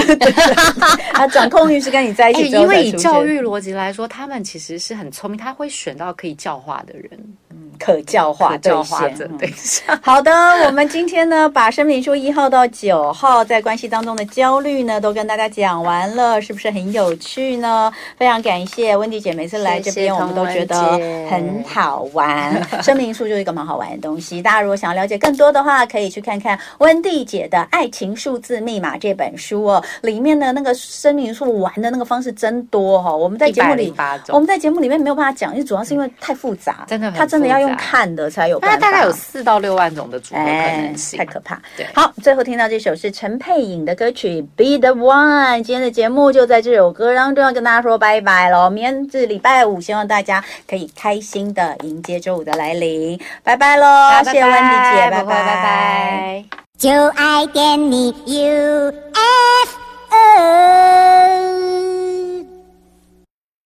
[1.12, 2.62] 他掌控欲是跟你在一起之后。
[2.62, 7.10] 因为以教育逻辑来说，他们其实是很聪明，他会选到可以教化的人，
[7.50, 9.00] 嗯，可教化、可教化
[10.02, 10.30] 好的，
[10.66, 17.90] 我们今天呢，把生命灵数一号到九号在关系当中的焦虑呢，都跟大家讲完了，是不是很有趣呢？
[18.18, 20.76] 非常感谢温迪姐每次来这边，我们都觉得
[21.30, 22.62] 很好玩。
[22.84, 33.16] 生命灵数就是一个蛮好玩的东西，大家如果想要了解更多的话，可以去看看温蒂姐的《爱情数字密码》这本书哦，里面的那个生命灵数玩的那个方式真多哈、哦。
[33.16, 33.94] 我们在节目里，
[34.28, 35.52] 我们在节目里面没有办法讲。
[35.52, 38.76] 因为主要是因为太复杂，真的，他真的要用看的才有办法。
[38.76, 41.62] 它大概有四到六万种的组合可能性，太可怕。
[41.76, 45.58] 对，好，最后听到这首是陈佩颖的歌曲《Be the One》。
[45.62, 48.68] 今天的节目就在这首歌当中要跟大家说拜拜喽。
[48.68, 53.16] 明天是礼拜五，希望大家可以开心的迎接周五的来临。
[53.44, 53.86] 拜拜喽，
[54.24, 54.58] 谢谢温迪
[54.92, 56.44] 姐，拜拜拜拜。
[56.76, 58.96] 就爱点你 UFO。